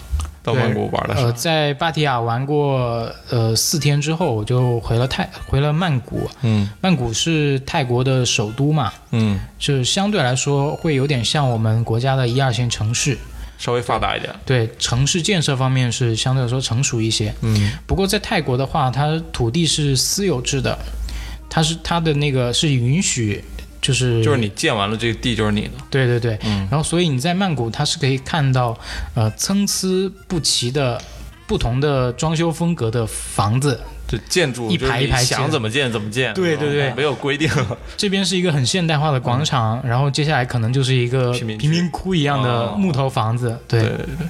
[0.42, 1.32] 到曼谷玩的呃，是？
[1.40, 6.28] 在芭提雅玩过呃四天之后，我就回了泰回了曼谷。
[6.42, 13.16] 嗯曼谷是泰国的首都嘛，嗯，就相对来说会有点像我们国家的一二线城市。
[13.58, 14.34] 稍微发达一点。
[14.44, 17.34] 对城市建设方面是相对来说成熟一些。
[17.42, 20.78] 嗯不过在泰国的话，它土地是私有制的，
[21.48, 23.44] 它是它的那个是允许，
[23.80, 25.72] 就是就是你建完了这个地就是你的。
[25.90, 28.78] 对对对，嗯然后所以你在曼谷，它是可以看到
[29.14, 31.00] 呃参差不齐的
[31.46, 33.80] 不同的装修风格的房子。
[34.16, 36.32] 这建筑一排一排想怎么建怎么建。
[36.34, 37.50] 对对对没有规定。
[37.96, 43.58] 这边是一个很现代化的广场，然后接下来可能就是一个贫民窟一样的哦木头房子。
[43.66, 44.26] 对，对对对，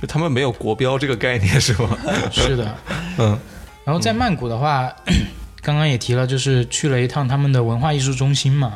[0.00, 1.96] 就他们没有国标这个概念是吗？
[2.30, 2.76] 是的。
[3.18, 3.38] 嗯
[3.84, 4.90] 然后在曼谷的话，
[5.60, 8.72] 刚刚也提了，就是去了一趟他们的文化艺术中心嘛，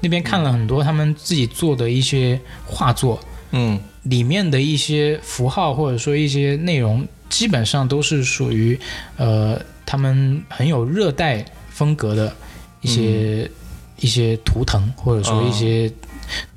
[0.00, 3.20] 那边看了很多他们自己做的一些画作，
[3.52, 8.80] 嗯里面的一些符号或者说一些内容，基本上都是属于
[9.18, 9.60] 呃
[9.90, 12.32] 他们很有热带风格的
[12.80, 13.50] 一些、
[13.98, 15.90] 一些图腾，或者说一些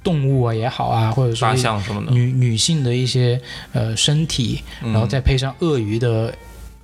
[0.03, 2.11] 动物啊也好啊，或者说大象什么的。
[2.11, 4.93] 女女性的一些呃身体，嗯。
[4.93, 6.31] 然后再配上鳄鱼的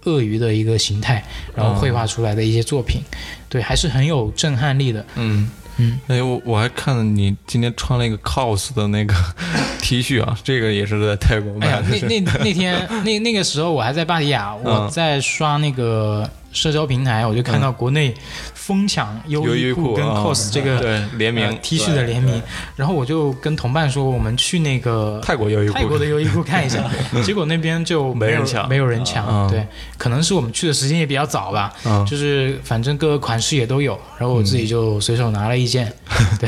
[0.06, 1.24] 鳄鱼的一个形态，
[1.56, 3.00] 然后绘画出来的一些作品，
[3.48, 5.06] 对，还是很有震撼力的。
[5.18, 9.14] 嗯嗯，哎，我我还看了你今天穿了一个 cos 的那个
[9.82, 11.84] T 恤啊，这个也是在泰国买，的。
[11.90, 18.14] 那那那天那那个时候我还在芭提雅，我嗯在刷那个社交平台，我就看到国内
[18.70, 22.40] 疯抢优优衣衣库跟啊 COS 这个对联名呃 T 恤的联名，
[22.76, 25.74] 然后我就跟同伴说，我们去那个泰国优衣库。
[25.74, 26.88] 泰国的优衣库看一下，
[27.26, 28.70] 结果那边就有没人抢。
[28.70, 29.26] 没有人抢。
[29.28, 29.66] 嗯对，
[29.98, 35.92] 可能是我们去的时间也比较早吧，嗯就是反正各个款式也都有，然后我自己就随手拿了一件，
[36.40, 36.48] 对，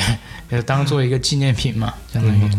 [0.51, 2.49] 就当做一个纪念品嘛，相当于。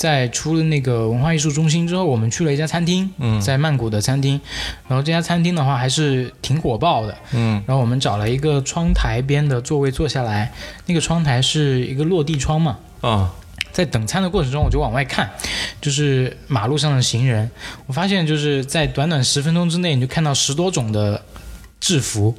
[0.00, 3.38] 嗯在出了那个文化艺术中心之后，我们去了一家餐厅，嗯。
[3.38, 4.40] 在曼谷的餐厅，
[4.88, 7.62] 然后这家餐厅的话还是挺火爆的，嗯。
[7.66, 10.54] 然后我们找了一个窗台边的座位坐下来，
[10.86, 13.34] 那个窗台是一个落地窗嘛，啊。
[13.72, 15.30] 在等餐的过程中，我就往外看，
[15.82, 17.50] 就是马路上的行人，
[17.86, 21.22] 我发现就是在短短十分钟之内，你就看到十多种的
[21.78, 22.34] 制服，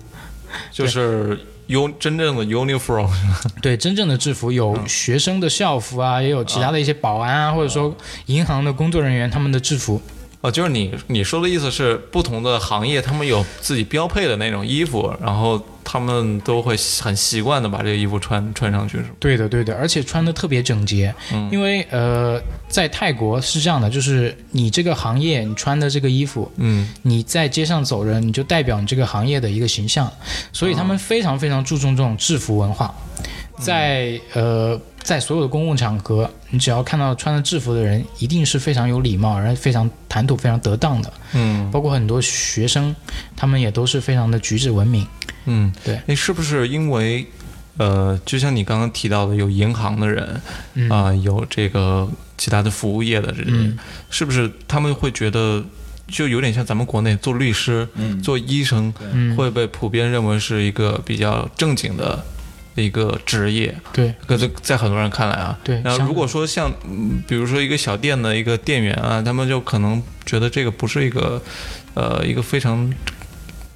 [0.71, 1.39] 就是
[1.71, 3.09] 优真正的 uniform
[3.61, 7.95] 对，真正的制服有学生的校服啊，也有其他的一些保安啊，或者说
[8.25, 10.01] 银行的工作人员他们的制服。
[10.41, 19.09] 哦，就是你你说的意思是，不同的行业他们有自己标配的那种衣服，然后他们都会很习惯的把这个衣服穿穿上去，是吗？
[19.19, 21.13] 对的，对的，而且穿的特别整洁，
[21.51, 26.89] 因为呃，在泰国是这样的，就是你这个行业你穿的这个衣服，嗯。
[27.03, 30.11] 你在街上走人，你就代表你这个行业的一个形象，
[30.51, 32.91] 所以他们非常非常注重这种制服文化。
[33.59, 41.11] 在呃，在所有的公共场合，你只要看到穿着制服的人，一定是非常有礼貌，而且非常谈吐非常得当的。
[41.33, 42.95] 嗯包括很多学生，
[43.35, 45.05] 他们也都是非常的举止文明。
[45.45, 47.25] 嗯，对那是不是因为
[47.77, 50.41] 呃，就像你刚刚提到的，有银行的人
[50.75, 53.79] 嗯啊、有这个其他的服务业的这些人，嗯
[54.09, 55.63] 是不是他们会觉得？
[56.07, 62.21] 就有点像咱们国内做律师、嗯做医生，嗯，会被普遍认为是一个比较正经的
[62.75, 63.75] 一个职业。
[63.93, 71.41] 对可是，在很多人看来啊，对像然后如果说像，嗯比如说一个小店的一个店员啊，他们就可能觉得这个不是一个，
[71.93, 72.91] 呃，一个非常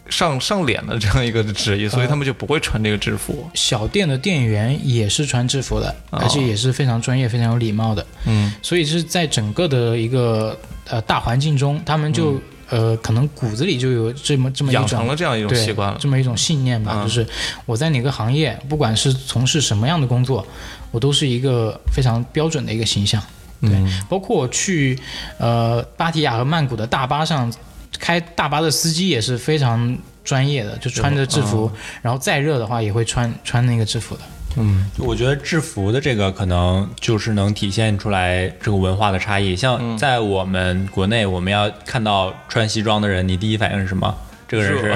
[0.09, 3.49] 上上脸的这样一个职业，所以他们就不会穿这个制服。
[3.55, 8.05] 小店的店员也是穿制服的，哦而且也是非常专业、非常有礼貌的。
[8.25, 12.39] 嗯所以是在整个的一个呃大环境中，他们就、
[12.69, 15.97] 呃可能骨子里就有这么这么一种养成了这样一种习惯了。
[15.99, 17.25] 这么一种信念吧，嗯就是
[17.65, 20.45] 我在哪个行业，不管是从事什么样的工作，
[20.91, 23.21] 我都是一个非常标准的一个形象。
[23.61, 24.99] 对，嗯包括我去
[25.37, 27.51] 呃芭提雅和曼谷的大巴上，
[27.99, 34.21] 开大巴的司机也是非常专业的，就穿着制服，然后再热的话也会穿穿那个制服的。
[34.57, 39.55] 嗯我觉得制服的这个可能就是能体现出来这个文化的差异。
[39.55, 44.15] 像在我们国内，我们要看到穿西装的人，你第一反应是什么？
[44.47, 44.95] 这个人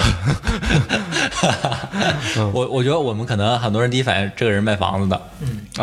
[2.22, 5.22] 是， 我我觉得我们可能很多人第一反应，这个人卖房子的，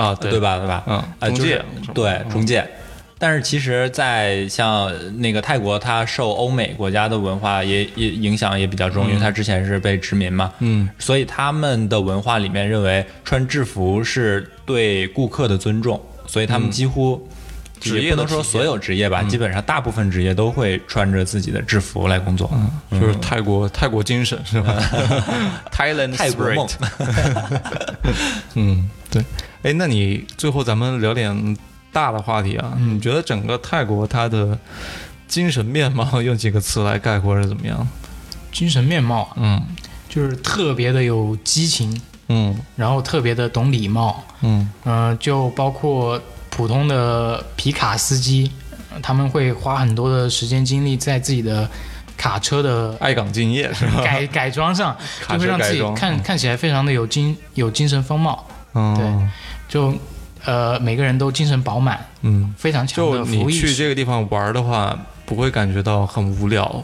[0.01, 0.41] 啊，对对？
[0.41, 0.57] 吧？
[0.59, 0.85] 对吧？
[0.87, 1.03] 嗯
[1.35, 2.65] 中介是对中介。
[3.19, 17.27] 但是其实，在像那个泰国，它受欧美国家的文化也也影响也比较重，因为它之前是被殖民嘛，嗯所以他们的文化里面认为穿制服是对顾客的尊重，所以他们几乎、
[17.81, 22.51] 职业也不能的体现说所有职业吧，基本上大部分职业都会穿着自己的制服来工作。
[22.91, 24.75] 嗯就是泰国泰国精神是吧？
[25.73, 28.15] Thailand 泰国梦 spirit。
[28.55, 29.25] 嗯，对。
[29.63, 31.57] 哎，那你最后咱们聊点
[31.97, 32.75] 大的话题啊？
[32.79, 34.59] 你觉得整个泰国它的
[35.27, 37.89] 精神面貌 用几个词来概括是怎么样？
[38.53, 39.63] 精神面貌啊，嗯。
[40.09, 42.55] 就是特别的有激情，嗯。
[42.77, 44.71] 然后特别的懂礼貌，嗯。
[44.85, 46.21] 嗯、就包括
[46.51, 48.51] 普通的皮卡司机，
[48.93, 51.67] 呃他们会花很多的时间精力在自己的
[52.19, 54.03] 卡车的爱岗敬业是吧？
[54.05, 54.95] 改 改装上，
[55.29, 59.31] 就会让自己看看起来非常的有精有精神风貌，嗯
[59.69, 59.93] 就
[60.47, 63.69] 呃每个人都精神饱满，嗯，非常强就你的服务意识。
[63.69, 66.83] 去这个地方玩的话，不会感觉到很无聊，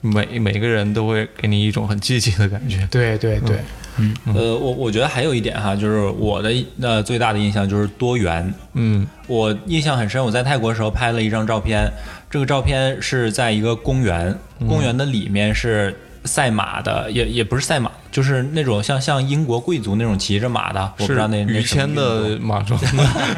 [0.00, 2.88] 每每个人都会给你一种很积极的感觉。
[2.90, 3.58] 对对对，
[3.98, 6.50] 嗯呃，我我觉得还有一点哈，就是我的
[6.80, 8.54] 呃最大的印象就是多元。
[8.74, 11.90] 嗯我印象很深，我在泰国的时候拍了一张照片，
[12.30, 14.36] 这个照片是在一个公园，
[14.68, 15.94] 公园的里面是
[16.24, 22.78] 赛马的，也也不是赛马，就是那种像像英国贵族那种骑着马的，我不知道那那于什么谦的马装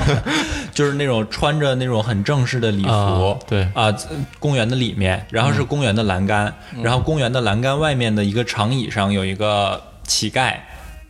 [0.74, 3.62] 就是那种穿着那种很正式的礼服，啊对。
[3.72, 3.94] 啊、
[4.40, 6.52] 公园的里面，然后是公园的栏杆，
[6.82, 10.54] 然后公园的栏杆外面的一个长椅上有一个乞丐。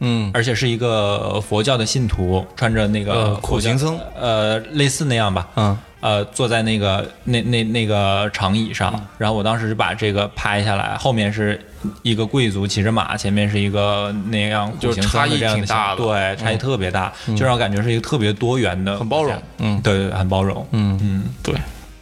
[0.00, 0.30] 嗯。
[0.34, 5.78] 而且是一个佛教的信徒，穿着那个呃苦行僧，呃，类似那样吧，嗯。
[6.00, 9.00] 呃，坐在那个那那那个长椅上，嗯。
[9.16, 11.58] 然后我当时就把这个拍下来，后面是
[12.02, 16.02] 一个贵族骑着马，前面是一个那样苦就是差异挺大的。
[16.02, 19.80] 对，差异特别大，就让我感觉是一个特别多元的，很包容，嗯。
[19.82, 20.98] 对很包容，嗯。
[21.02, 21.54] 嗯，对，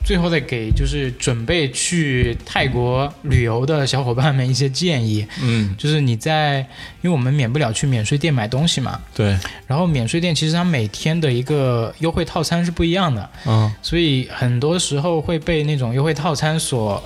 [0.05, 5.75] 最后再给就是准备去泰国旅游的小伙伴们一些建议，嗯。
[5.79, 6.59] 就是你在，
[7.01, 13.73] 因为我们免不了去免税店买东西嘛，对，然后免税店其实它每天的一个优惠套餐是不一样的，嗯。
[13.83, 17.03] 所以很多时候会被那种优惠套餐所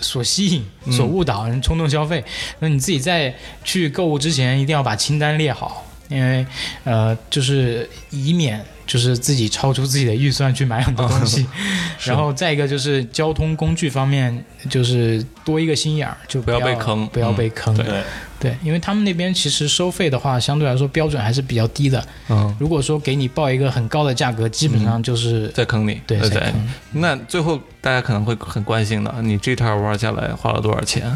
[0.00, 2.24] 所吸引、所误导，人冲动消费。
[2.60, 6.46] 那你自己在去购物之前，一定要把清单列好，因为
[6.84, 11.46] 呃，就是以免就是自己超出自己的预算去买很多东西。
[12.04, 17.72] 然后再一个就是交通工具方面，就是多一个心眼儿，就不要要被坑不要被坑。
[17.76, 18.02] 对对，
[18.40, 22.02] 对，因为他们那边其实收费的话，相对来说标准还是比较低的。
[22.28, 26.68] 嗯，如果说给你报一个很高的价格，基本上就是、在坑里，对在在坑。
[26.92, 31.14] 那最后大家可能会很关心的，你这趟玩下来花了多少钱？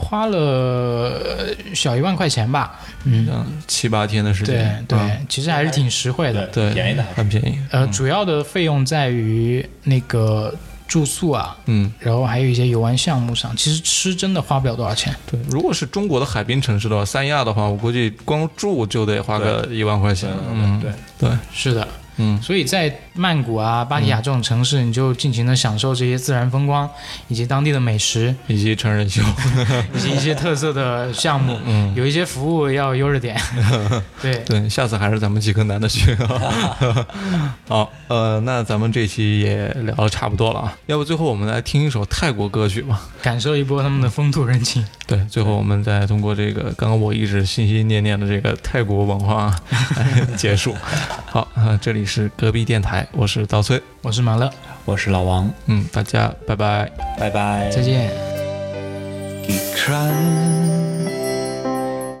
[0.00, 2.80] 花了呃小一万块钱吧。
[3.04, 6.46] 嗯，嗯，七八天的时间，对、嗯其实还是挺实惠的。
[6.48, 7.58] 对，便宜的很便宜。
[7.70, 10.52] 呃，主要的费用在于那个
[10.88, 13.54] 住宿啊，嗯，然后还有一些游玩项目上。
[13.56, 15.14] 其实吃真的花不了多少钱。
[15.30, 20.28] 对，如果是中国的海滨城市的话，三亚的话，我估计光住就得花个一万块钱。
[20.52, 21.86] 嗯，对对，是的，
[22.16, 26.88] 嗯所以在曼谷啊、巴提亚这种城市，你就尽情的享受这些自然风光，
[27.28, 29.20] 以及当地的美食，以及成人秀。
[29.94, 31.58] 以及一些特色的项目。
[31.64, 33.36] 嗯，有一些服务要悠着点。
[34.22, 36.16] 对，对，下次还是咱们几个男的去。
[37.68, 43.00] 好，呃，那咱们这期也聊的差不多了啊，要不最后我们来听一首泰国歌曲吧。
[43.20, 44.84] 感受一波他们的风土人情。
[45.06, 49.54] 对，最后我们再通过这个刚刚我一直心心念念的这个泰国文化
[49.96, 50.74] 来结束。
[51.26, 54.49] 好啊、这里是隔壁电台，我是刀崔，我是马乐，
[54.85, 56.89] 我是老王，嗯，大家拜拜。
[57.19, 58.11] 拜拜，再见。
[59.45, 60.15] กี่ครั้ง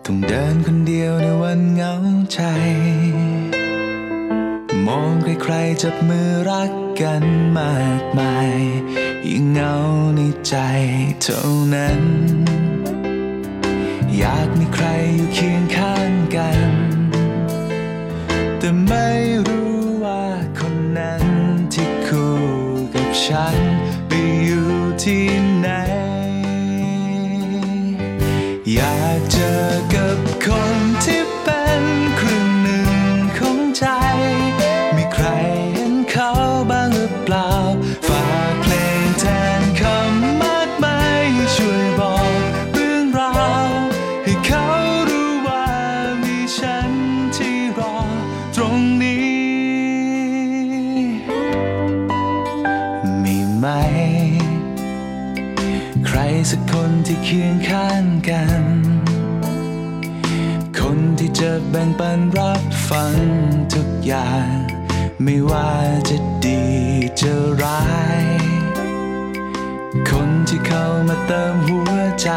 [0.05, 1.93] ต้องเดินคนเดียวในวันเหงา
[2.31, 2.39] ใจ
[4.85, 6.71] มองใครๆจับมือรัก
[7.01, 7.23] กัน
[7.57, 8.51] มากมาย
[9.29, 9.73] ยิ่งเหงา
[10.15, 10.55] ในใจ
[11.21, 11.41] เท่า
[11.73, 12.01] นั้น
[14.17, 16.59] อยากมีใครอยู่เคียงข้างกัน
[18.59, 19.07] แต่ไม่
[19.47, 19.58] รู้
[23.30, 23.56] ฉัน
[24.08, 24.12] ไป
[24.44, 24.68] อยู่
[25.02, 25.26] ที่
[25.60, 25.68] ไหน
[28.74, 29.52] อยากเจอ
[29.94, 30.79] กับคนที่เป็น
[61.70, 63.14] แบ่งปันรับฟัง
[63.74, 64.56] ทุกอย่าง
[65.22, 65.70] ไม่ว่า
[66.08, 66.62] จะดี
[67.20, 67.82] จะร้า
[68.22, 68.24] ย
[70.08, 72.28] คนที่เข้ามาเติมหัวใจ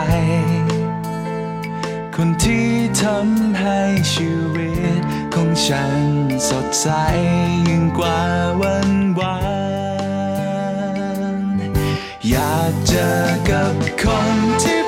[2.15, 2.67] คนที่
[3.01, 3.79] ทำให้
[4.13, 5.01] ชีวิต
[5.33, 5.99] ของฉัน
[6.49, 6.87] สดใส
[7.67, 8.19] ยิ่งกว่า
[8.61, 9.37] วันวา
[11.35, 11.37] น
[12.29, 13.09] อยากเจอ
[13.49, 14.82] กับคนที่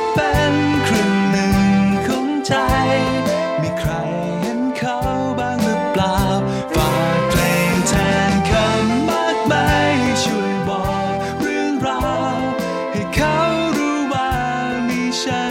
[15.15, 15.44] shine.